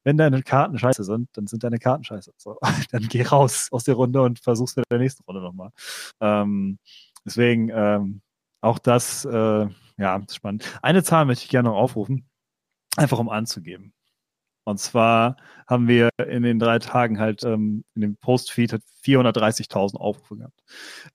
[0.03, 2.33] Wenn deine Karten scheiße sind, dann sind deine Karten scheiße.
[2.35, 2.57] So.
[2.91, 5.69] Dann geh raus aus der Runde und versuch's in der nächsten Runde nochmal.
[6.19, 6.77] Ähm,
[7.25, 8.21] deswegen ähm,
[8.59, 10.79] auch das, äh, ja, spannend.
[10.81, 12.27] Eine Zahl möchte ich gerne noch aufrufen,
[12.97, 13.93] einfach um anzugeben.
[14.63, 15.37] Und zwar
[15.67, 20.63] haben wir in den drei Tagen halt ähm, in dem Postfeed 430.000 Aufrufe gehabt.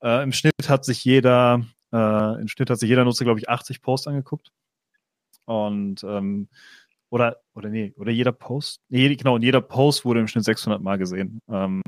[0.02, 3.48] Äh, Im Schnitt hat sich jeder, äh, im Schnitt hat sich jeder Nutzer, glaube ich,
[3.48, 4.50] 80 Posts angeguckt.
[5.44, 6.48] Und ähm,
[7.10, 10.80] oder oder nee, oder jeder Post, nee, genau, und jeder Post wurde im Schnitt 600
[10.82, 11.40] Mal gesehen.
[11.48, 11.82] Ähm,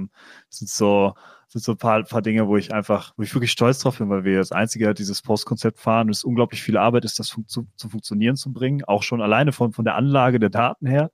[0.49, 1.15] das sind so
[1.49, 4.11] sind so ein paar, paar Dinge, wo ich einfach, wo ich wirklich stolz drauf bin,
[4.11, 6.11] weil wir das einzige dieses Postkonzept fahren.
[6.11, 9.23] Es ist unglaublich viel Arbeit, ist das fun zu, zu funktionieren zu bringen, auch schon
[9.23, 11.11] alleine von von der Anlage der Daten her.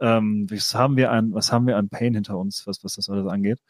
[0.00, 3.08] Ähm, was haben wir an, was haben wir an Pain hinter uns, was, was das
[3.08, 3.60] alles angeht?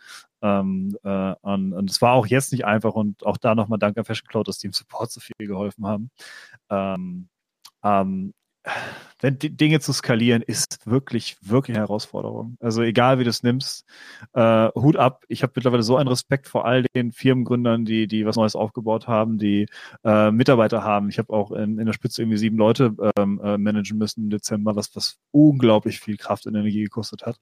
[0.43, 3.99] Ähm, äh, und, und es war auch jetzt nicht einfach und auch da nochmal Dank
[3.99, 6.11] an Fashion Cloud, dass die im Support so viel geholfen haben.
[6.70, 7.29] Ähm,
[7.83, 8.35] ähm,
[9.23, 12.57] die Dinge zu skalieren, ist wirklich, wirklich eine Herausforderung.
[12.61, 13.87] Also egal wie du es nimmst,
[14.35, 15.25] äh, Hut ab.
[15.29, 19.07] Ich habe mittlerweile so einen Respekt vor all den Firmengründern, die, die was Neues aufgebaut
[19.07, 19.67] haben, die
[20.05, 21.09] äh, Mitarbeiter haben.
[21.09, 24.31] Ich habe auch in, in der Spitze irgendwie sieben Leute ähm, äh, managen müssen im
[24.31, 27.39] Dezember, was, was unglaublich viel Kraft und Energie gekostet hat.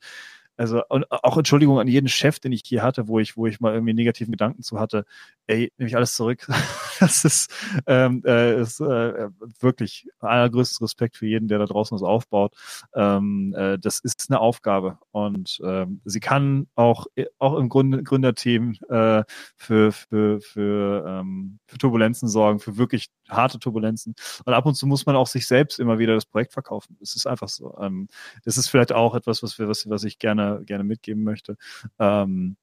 [0.63, 3.59] Also und auch Entschuldigung an jeden Chef, den ich hier hatte, wo ich, wo ich
[3.59, 5.05] mal irgendwie negativen Gedanken zu hatte.
[5.49, 6.47] Ey, nehme ich alles zurück.
[7.01, 7.53] das ist,
[7.89, 12.55] ähm, äh, ist äh, wirklich allergrößtes Respekt für jeden, der da draußen was aufbaut.
[12.95, 17.07] Ähm, äh, das ist eine Aufgabe und ähm, sie kann auch
[17.39, 19.25] auch im Grund, Gründerteam äh,
[19.57, 24.15] für für für, ähm, für Turbulenzen sorgen, für wirklich harte Turbulenzen.
[24.45, 26.97] Und ab und zu muss man auch sich selbst immer wieder das Projekt verkaufen.
[27.01, 27.77] Es ist einfach so.
[27.81, 28.07] Ähm,
[28.45, 31.57] das ist vielleicht auch etwas, was wir was, was ich gerne gerne, mitgeben möchte.
[31.99, 32.57] Ähm,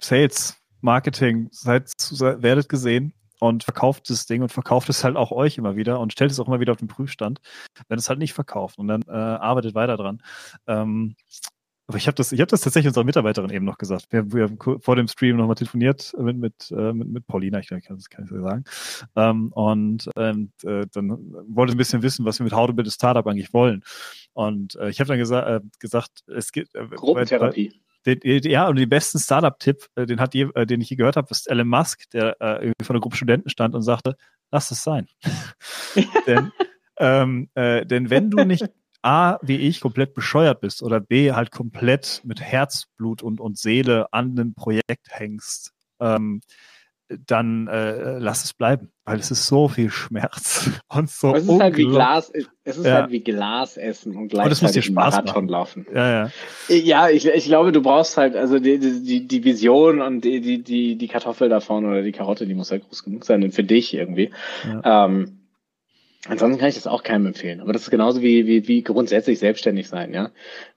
[0.00, 5.58] Sales, Marketing, seid, werdet gesehen und verkauft das Ding und verkauft es halt auch euch
[5.58, 7.40] immer wieder und stellt es auch immer wieder auf den Prüfstand,
[7.88, 10.22] wenn es halt nicht verkauft und dann äh, arbeitet weiter dran.
[10.66, 11.16] Ähm,
[11.88, 14.08] Aber ich habe das, ich habe das tatsächlich unserer Mitarbeiterin eben noch gesagt.
[14.10, 17.68] Wir, wir haben vor dem Stream nochmal telefoniert mit mit, äh, mit mit Paulina, ich
[17.68, 18.64] glaube, das kann ich so sagen.
[19.16, 21.18] Ähm, und ähm, äh, dann
[21.48, 23.82] wollte ein bisschen wissen, was wir mit How to Build a Startup eigentlich wollen.
[24.34, 27.72] Und äh, ich habe dann gesa äh, gesagt, es gibt äh, Gruppentherapie.
[28.04, 31.16] Den, ja, und den besten Startup-Tipp, äh, den hat je, äh, den ich je gehört
[31.16, 34.16] habe, ist Elon Musk, der äh, irgendwie von einer Gruppe Studenten stand und sagte,
[34.50, 35.08] lass es sein.
[36.26, 36.52] denn,
[36.98, 38.68] ähm, äh, denn wenn du nicht
[39.02, 44.12] A, wie ich, komplett bescheuert bist oder B, halt komplett mit Herzblut und, und Seele
[44.12, 46.40] an einem Projekt hängst, ähm,
[47.26, 51.34] dann äh, lass es bleiben, weil es ist so viel Schmerz und so.
[51.34, 52.30] Es ist halt wie Glas,
[52.64, 52.94] es ist ja.
[52.94, 55.48] halt wie Glas essen und gleichzeitig und Marathon machen.
[55.48, 55.86] laufen.
[55.94, 56.30] Ja, ja.
[56.68, 60.62] Ja, ich, ich glaube, du brauchst halt also die, die, die Vision und die, die,
[60.62, 63.94] die, die Kartoffel davon oder die Karotte, die muss halt groß genug sein für dich
[63.94, 64.30] irgendwie.
[64.66, 65.06] Ja.
[65.06, 65.37] Ähm,
[66.26, 67.60] Ansonsten kann ich das auch keinem empfehlen.
[67.60, 70.30] Aber das ist genauso wie, wie, wie grundsätzlich selbstständig sein, ja.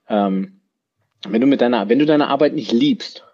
[0.08, 0.60] Ähm,
[1.28, 3.24] wenn du mit deiner, wenn du deine Arbeit nicht liebst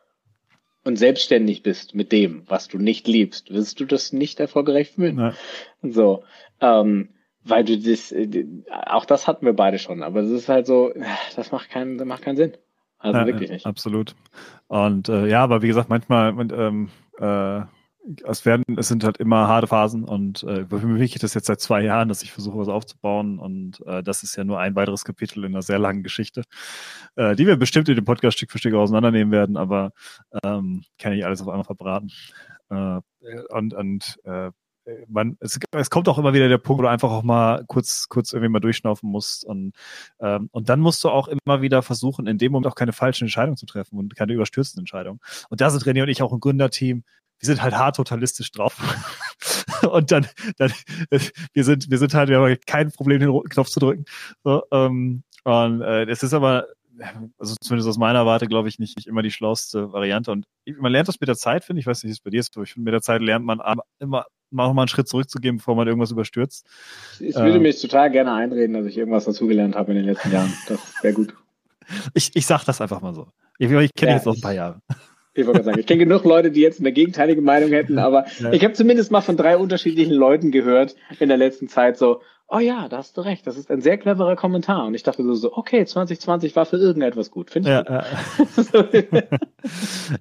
[0.84, 5.18] und selbstständig bist mit dem, was du nicht liebst, wirst du das nicht erfolgreich fühlen.
[5.18, 5.34] Ja.
[5.82, 6.24] So,
[6.60, 7.10] ähm,
[7.44, 10.92] weil du das, äh, auch das hatten wir beide schon, aber es ist halt so,
[11.36, 12.52] das macht keinen, das macht keinen Sinn.
[12.98, 13.64] Also ja, wirklich nicht.
[13.64, 14.16] Absolut.
[14.66, 16.88] Und äh, ja, aber wie gesagt, manchmal ähm,
[17.18, 17.60] äh,
[18.24, 21.46] es werden, es sind halt immer harte Phasen und äh, für mich geht das jetzt
[21.46, 24.74] seit zwei Jahren, dass ich versuche, was aufzubauen und äh, das ist ja nur ein
[24.74, 26.44] weiteres Kapitel in einer sehr langen Geschichte,
[27.16, 29.92] äh, die wir bestimmt in dem Podcast Stück für Stück auseinandernehmen werden, aber
[30.42, 32.10] ähm, kann ich alles auf einmal verbraten.
[32.70, 33.00] Äh,
[33.50, 34.50] und und äh,
[35.08, 38.08] man, es, es kommt auch immer wieder der Punkt, wo du einfach auch mal kurz,
[38.08, 39.44] kurz irgendwie mal durchschnaufen musst.
[39.44, 39.72] Und,
[40.20, 43.24] ähm, und dann musst du auch immer wieder versuchen, in dem Moment auch keine falschen
[43.24, 45.20] Entscheidungen zu treffen und keine überstürzenden Entscheidungen.
[45.50, 47.04] Und da sind René und ich auch ein Gründerteam,
[47.38, 48.76] wir sind halt hart totalistisch drauf.
[49.90, 50.26] und dann,
[50.56, 50.72] dann,
[51.52, 54.04] wir sind, wir sind halt, wir haben kein Problem, den roten Knopf zu drücken.
[54.44, 56.66] So, ähm, und äh, es ist aber,
[57.38, 60.32] also zumindest aus meiner Warte, glaube ich, nicht, nicht immer die schlauste Variante.
[60.32, 60.46] Und
[60.78, 61.86] man lernt das mit der Zeit, finde ich.
[61.86, 63.60] weiß nicht, wie es bei dir ist, aber ich finde, mit der Zeit lernt man
[63.98, 66.66] immer mal noch einen Schritt zurückzugeben, bevor man irgendwas überstürzt.
[67.20, 70.32] Ich würde ähm, mich total gerne einreden, dass ich irgendwas dazugelernt habe in den letzten
[70.32, 70.52] Jahren.
[70.66, 71.34] Das wäre gut.
[72.14, 73.28] Ich, ich sag das einfach mal so.
[73.58, 74.80] Ich, ich kenne ja, jetzt noch ein paar Jahre.
[75.38, 78.52] Ich wollte sagen, ich kenne genug Leute, die jetzt eine gegenteilige Meinung hätten, aber ja.
[78.52, 82.58] ich habe zumindest mal von drei unterschiedlichen Leuten gehört in der letzten Zeit so, oh
[82.58, 84.86] ja, da hast du recht, das ist ein sehr cleverer Kommentar.
[84.86, 87.50] Und ich dachte so, so okay, 2020 war für irgendetwas gut.
[87.50, 89.28] Finde ich ja, äh,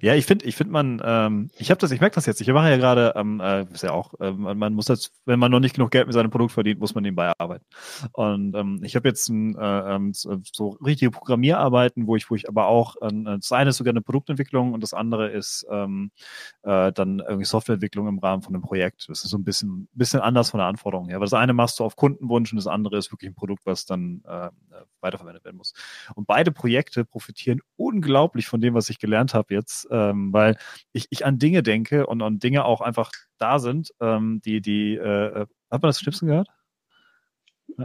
[0.02, 2.48] ja, ich finde, ich finde man, ähm, ich habe das, ich merke das jetzt, ich
[2.48, 5.60] mache ja gerade, ähm, äh, ist ja auch, äh, man muss jetzt, wenn man noch
[5.60, 7.64] nicht genug Geld mit seinem Produkt verdient, muss man nebenbei arbeiten.
[8.12, 12.48] Und ähm, ich habe jetzt ein, äh, ähm, so richtige Programmierarbeiten, wo ich, wo ich
[12.48, 16.10] aber auch, äh, das eine ist sogar eine Produktentwicklung und das andere ist ähm,
[16.62, 19.08] äh, dann irgendwie Softwareentwicklung im Rahmen von einem Projekt.
[19.08, 21.16] Das ist so ein bisschen, bisschen anders von der Anforderung her.
[21.16, 23.64] Aber das eine machst du auf Kunden Kundenwunsch und das andere ist wirklich ein Produkt,
[23.66, 24.50] was dann äh,
[25.00, 25.72] weiterverwendet werden muss.
[26.14, 30.56] Und beide Projekte profitieren unglaublich von dem, was ich gelernt habe jetzt, ähm, weil
[30.92, 34.96] ich, ich an Dinge denke und an Dinge auch einfach da sind, ähm, die, die,
[34.96, 36.48] äh, hat man das Schnipsen gehört?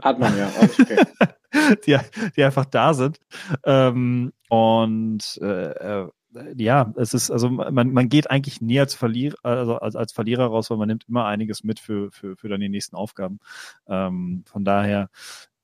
[0.01, 0.49] Hat man ja.
[0.59, 1.05] Okay.
[1.85, 1.97] die,
[2.35, 3.19] die einfach da sind.
[3.63, 6.09] Ähm, und äh, äh
[6.55, 10.45] ja, es ist, also man, man geht eigentlich nie als Verlierer, also als, als Verlierer
[10.45, 13.39] raus, weil man nimmt immer einiges mit für, für, für dann die nächsten Aufgaben.
[13.87, 15.09] Ähm, von daher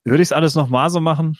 [0.04, 1.38] würde ich es alles nochmal so machen.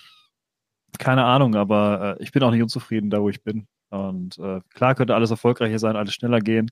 [0.99, 3.67] Keine Ahnung, aber äh, ich bin auch nicht unzufrieden da, wo ich bin.
[3.91, 6.71] Und äh, klar könnte alles erfolgreicher sein, alles schneller gehen.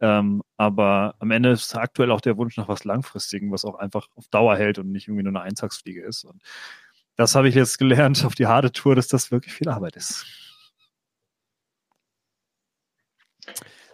[0.00, 4.08] Ähm, aber am Ende ist aktuell auch der Wunsch nach was Langfristigem, was auch einfach
[4.16, 6.24] auf Dauer hält und nicht irgendwie nur eine Eintagsfliege ist.
[6.24, 6.42] Und
[7.16, 10.45] das habe ich jetzt gelernt auf die harte Tour, dass das wirklich viel Arbeit ist.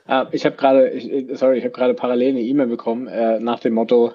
[0.07, 3.75] Ah, ich habe gerade, sorry, ich habe gerade parallel eine E-Mail bekommen äh, nach dem
[3.75, 4.13] Motto: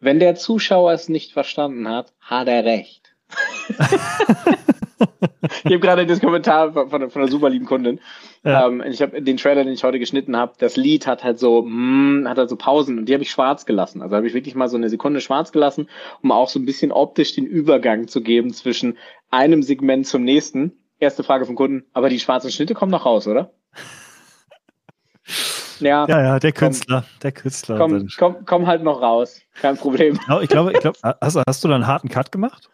[0.00, 3.14] Wenn der Zuschauer es nicht verstanden hat, hat er recht.
[5.64, 8.00] ich habe gerade das Kommentar von, von, von einer super lieben Kundin.
[8.44, 8.66] Ja.
[8.66, 11.62] Ähm, ich habe den Trailer, den ich heute geschnitten habe, das Lied hat halt so,
[11.62, 14.02] mm, hat halt so Pausen und die habe ich schwarz gelassen.
[14.02, 15.88] Also habe ich wirklich mal so eine Sekunde schwarz gelassen,
[16.22, 18.96] um auch so ein bisschen optisch den Übergang zu geben zwischen
[19.30, 20.72] einem Segment zum nächsten.
[21.00, 23.52] Erste Frage vom Kunden, aber die schwarzen Schnitte kommen noch raus, oder?
[25.80, 27.78] Ja, ja, ja, der Künstler, komm, der Künstler.
[27.78, 30.18] Komm, komm, komm halt noch raus, kein Problem.
[30.42, 32.68] Ich glaube, ich glaube, hast, hast du da einen harten Cut gemacht?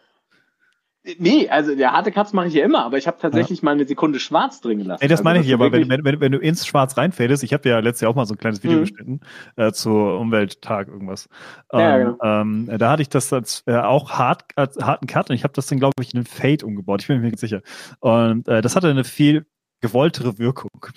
[1.19, 3.65] Nee, also der harte Cuts mache ich ja immer, aber ich habe tatsächlich ja.
[3.65, 5.03] mal eine Sekunde schwarz drin gelassen.
[5.03, 7.53] Nee, das also, meine ich, aber wenn, wenn, wenn, wenn du ins Schwarz reinfädest, ich
[7.53, 8.81] habe ja letztes Jahr auch mal so ein kleines Video mhm.
[8.81, 9.19] geschnitten
[9.55, 11.29] äh, zur Umwelttag irgendwas.
[11.71, 12.41] Ja, ähm, genau.
[12.41, 15.53] ähm, da hatte ich das als äh, auch hart, als harten Cut und ich habe
[15.53, 17.01] das dann, glaube ich, in einen Fade umgebaut.
[17.01, 17.61] Ich bin mir nicht sicher.
[17.99, 19.45] Und äh, das hatte eine viel
[19.81, 20.87] gewolltere Wirkung.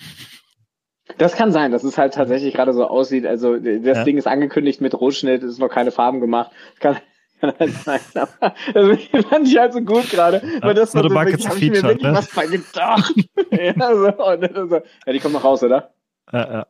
[1.19, 3.25] Das kann sein, dass es halt tatsächlich gerade so aussieht.
[3.25, 4.03] Also das ja.
[4.05, 6.49] Ding ist angekündigt mit Rotschnitt, es ist noch keine Farben gemacht.
[6.79, 6.97] Kann,
[7.41, 11.09] kann halt sein, aber das fand ich halt so gut gerade, weil das war so
[11.09, 12.13] wirklich, hab ich mir wirklich ne?
[12.13, 13.13] was bei gedacht.
[13.51, 15.93] ja, so, so, ja, die kommt noch raus, oder?
[16.31, 16.63] Äh, äh.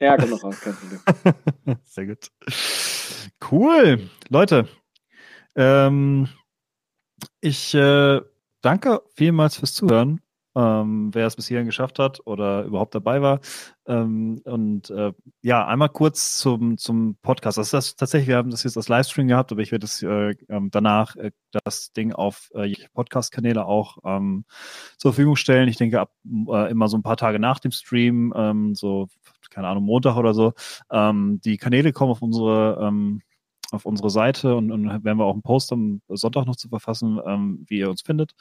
[0.00, 1.78] Ja, kommt noch raus, kein Problem.
[1.84, 2.30] Sehr gut.
[3.50, 4.10] Cool.
[4.28, 4.68] Leute,
[5.56, 6.28] ähm,
[7.40, 8.20] ich äh,
[8.60, 10.20] danke vielmals fürs Zuhören.
[10.56, 13.40] Ähm, wer es bis hierhin geschafft hat oder überhaupt dabei war.
[13.86, 17.58] Ähm, und äh, ja, einmal kurz zum, zum Podcast.
[17.58, 20.02] Das ist das, tatsächlich, wir haben das jetzt als Livestream gehabt, aber ich werde das
[20.02, 21.30] äh, ähm, danach äh,
[21.64, 24.44] das Ding auf äh, Podcast-Kanäle auch ähm,
[24.96, 25.68] zur Verfügung stellen.
[25.68, 26.12] Ich denke, ab
[26.48, 29.08] äh, immer so ein paar Tage nach dem Stream, ähm, so,
[29.50, 30.54] keine Ahnung, Montag oder so.
[30.90, 33.22] Ähm, die Kanäle kommen auf unsere ähm,
[33.70, 37.20] auf unsere Seite und, und werden wir auch einen Post am Sonntag noch zu verfassen,
[37.26, 38.34] ähm, wie ihr uns findet.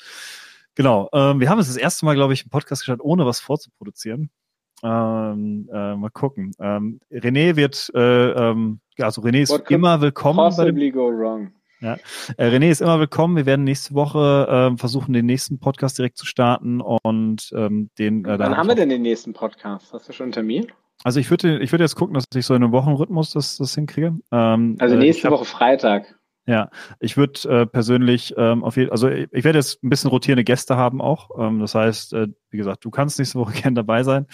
[0.78, 3.40] Genau, ähm, wir haben es das erste Mal, glaube ich, einen Podcast gestartet, ohne was
[3.40, 4.30] vorzuproduzieren.
[4.84, 6.52] Ähm, äh, mal gucken.
[6.60, 10.38] Ähm, René wird, äh, ähm, ja, also René ist What immer willkommen.
[10.38, 11.52] Possibly go wrong.
[11.82, 11.98] äh,
[12.38, 13.36] René ist immer willkommen.
[13.38, 18.24] Wir werden nächste Woche ähm, versuchen, den nächsten Podcast direkt zu starten und ähm, den.
[18.26, 19.92] Äh, Wann hab haben wir denn den nächsten Podcast?
[19.94, 20.72] Hast du schon einen Termin?
[21.04, 23.74] Also ich würde, ich würde jetzt gucken, dass ich so in einem Wochenrhythmus das, das
[23.74, 24.16] hinkriege.
[24.32, 26.20] Ähm, Also äh, nächste Woche Freitag.
[26.48, 26.70] Ja,
[27.02, 30.45] ich würde äh, persönlich ähm, auf jeden also ich, ich werde jetzt ein bisschen rotierende
[30.45, 31.30] Gäste haben auch.
[31.38, 34.28] Ähm, das heißt, äh, wie gesagt, du kannst nächste Woche gerne dabei sein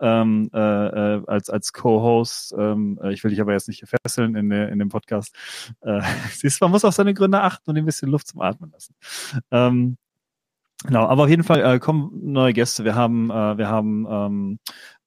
[0.00, 2.54] ähm, äh, äh, als als Co-Host.
[2.58, 5.32] Ähm, äh, ich will dich aber jetzt nicht fesseln in, der, in dem Podcast.
[5.82, 6.00] Äh,
[6.32, 8.96] siehst, man muss auf seine Gründe achten und ein bisschen Luft zum Atmen lassen.
[9.52, 9.96] Ähm,
[10.86, 12.84] Genau, aber auf jeden Fall äh, kommen neue Gäste.
[12.84, 14.58] Wir haben, äh, wir haben ähm,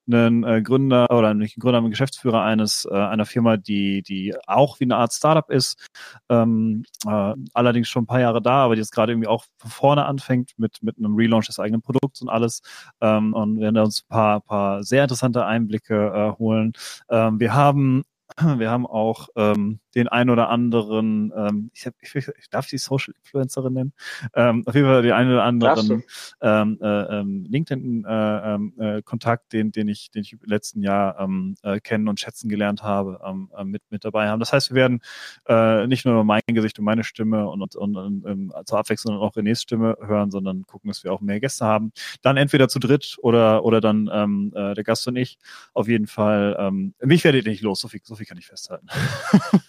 [0.07, 4.35] einen äh, Gründer oder nicht einen Gründer, einen Geschäftsführer eines äh, einer Firma, die die
[4.47, 5.87] auch wie eine Art Startup ist,
[6.29, 9.71] ähm, äh, allerdings schon ein paar Jahre da, aber die jetzt gerade irgendwie auch von
[9.71, 12.61] vorne anfängt mit mit einem Relaunch des eigenen Produkts und alles
[13.01, 15.95] ähm, und werden uns ein paar paar sehr interessante Einblicke
[16.35, 16.73] äh, holen.
[17.09, 18.03] Ähm, wir haben
[18.57, 22.77] wir haben auch ähm, den ein oder anderen, ähm, ich, hab, ich, ich darf die
[22.77, 23.93] Social Influencerin nennen,
[24.33, 26.03] ähm, auf jeden Fall den einen oder anderen
[26.41, 31.19] ähm, äh, ähm, LinkedIn-Kontakt, äh, äh, Kontakt, den, den ich, den ich im letzten Jahr
[31.19, 34.39] ähm, äh, kennen und schätzen gelernt habe, ähm, äh, mit, mit dabei haben.
[34.39, 35.01] Das heißt, wir werden
[35.47, 39.17] äh, nicht nur mein Gesicht und meine Stimme und, und, und, und ähm, zur Abwechslung
[39.17, 41.91] auch Renés Stimme hören, sondern gucken, dass wir auch mehr Gäste haben.
[42.21, 45.37] Dann entweder zu dritt oder, oder dann ähm, äh, der Gast und ich.
[45.73, 48.47] Auf jeden Fall, ähm, mich werdet ihr nicht los, so viel, so viel kann ich
[48.47, 48.87] festhalten.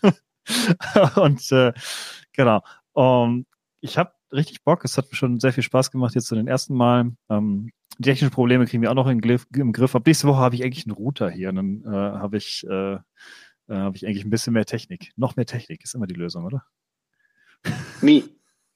[1.16, 1.72] und äh,
[2.32, 2.62] genau.
[2.92, 3.47] Um,
[3.80, 4.84] ich habe richtig Bock.
[4.84, 7.12] Es hat mir schon sehr viel Spaß gemacht jetzt zu den ersten Mal.
[7.28, 9.95] Ähm, die technischen Probleme kriegen wir auch noch in, Griff- im Griff.
[9.95, 11.51] Ab nächste Woche habe ich eigentlich einen Router hier.
[11.51, 11.88] Und dann äh,
[12.18, 12.99] habe ich, äh, äh,
[13.68, 15.12] habe ich eigentlich ein bisschen mehr Technik.
[15.16, 16.64] Noch mehr Technik ist immer die Lösung, oder?
[18.03, 18.24] Nie.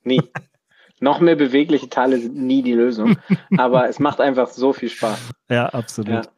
[0.04, 0.22] Nie.
[1.00, 3.16] Noch mehr bewegliche Teile sind nie die Lösung.
[3.56, 5.30] Aber es macht einfach so viel Spaß.
[5.50, 6.26] Ja, absolut.
[6.26, 6.32] Ja.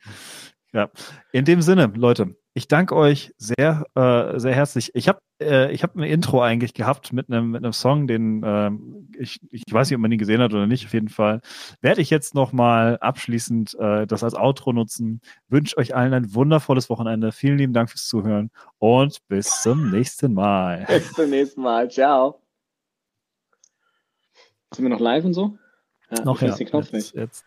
[0.73, 0.91] Ja.
[1.33, 4.91] In dem Sinne, Leute, ich danke euch sehr, äh, sehr herzlich.
[4.95, 8.43] Ich habe äh, ich hab ein Intro eigentlich gehabt mit einem mit einem Song, den
[8.45, 10.85] ähm, ich, ich weiß nicht, ob man ihn gesehen hat oder nicht.
[10.85, 11.41] Auf jeden Fall
[11.81, 15.21] werde ich jetzt noch mal abschließend äh, das als Outro nutzen.
[15.49, 17.31] Wünsche euch allen ein wundervolles Wochenende.
[17.31, 20.87] Vielen lieben Dank fürs Zuhören und bis zum nächsten Mal.
[20.89, 21.89] Bis zum nächsten Mal.
[21.91, 22.41] Ciao.
[24.75, 25.57] Sind wir noch live und so?
[26.11, 26.55] Ja, Noch ja.
[26.55, 27.15] den Knopf Jetzt, nicht.
[27.15, 27.45] jetzt.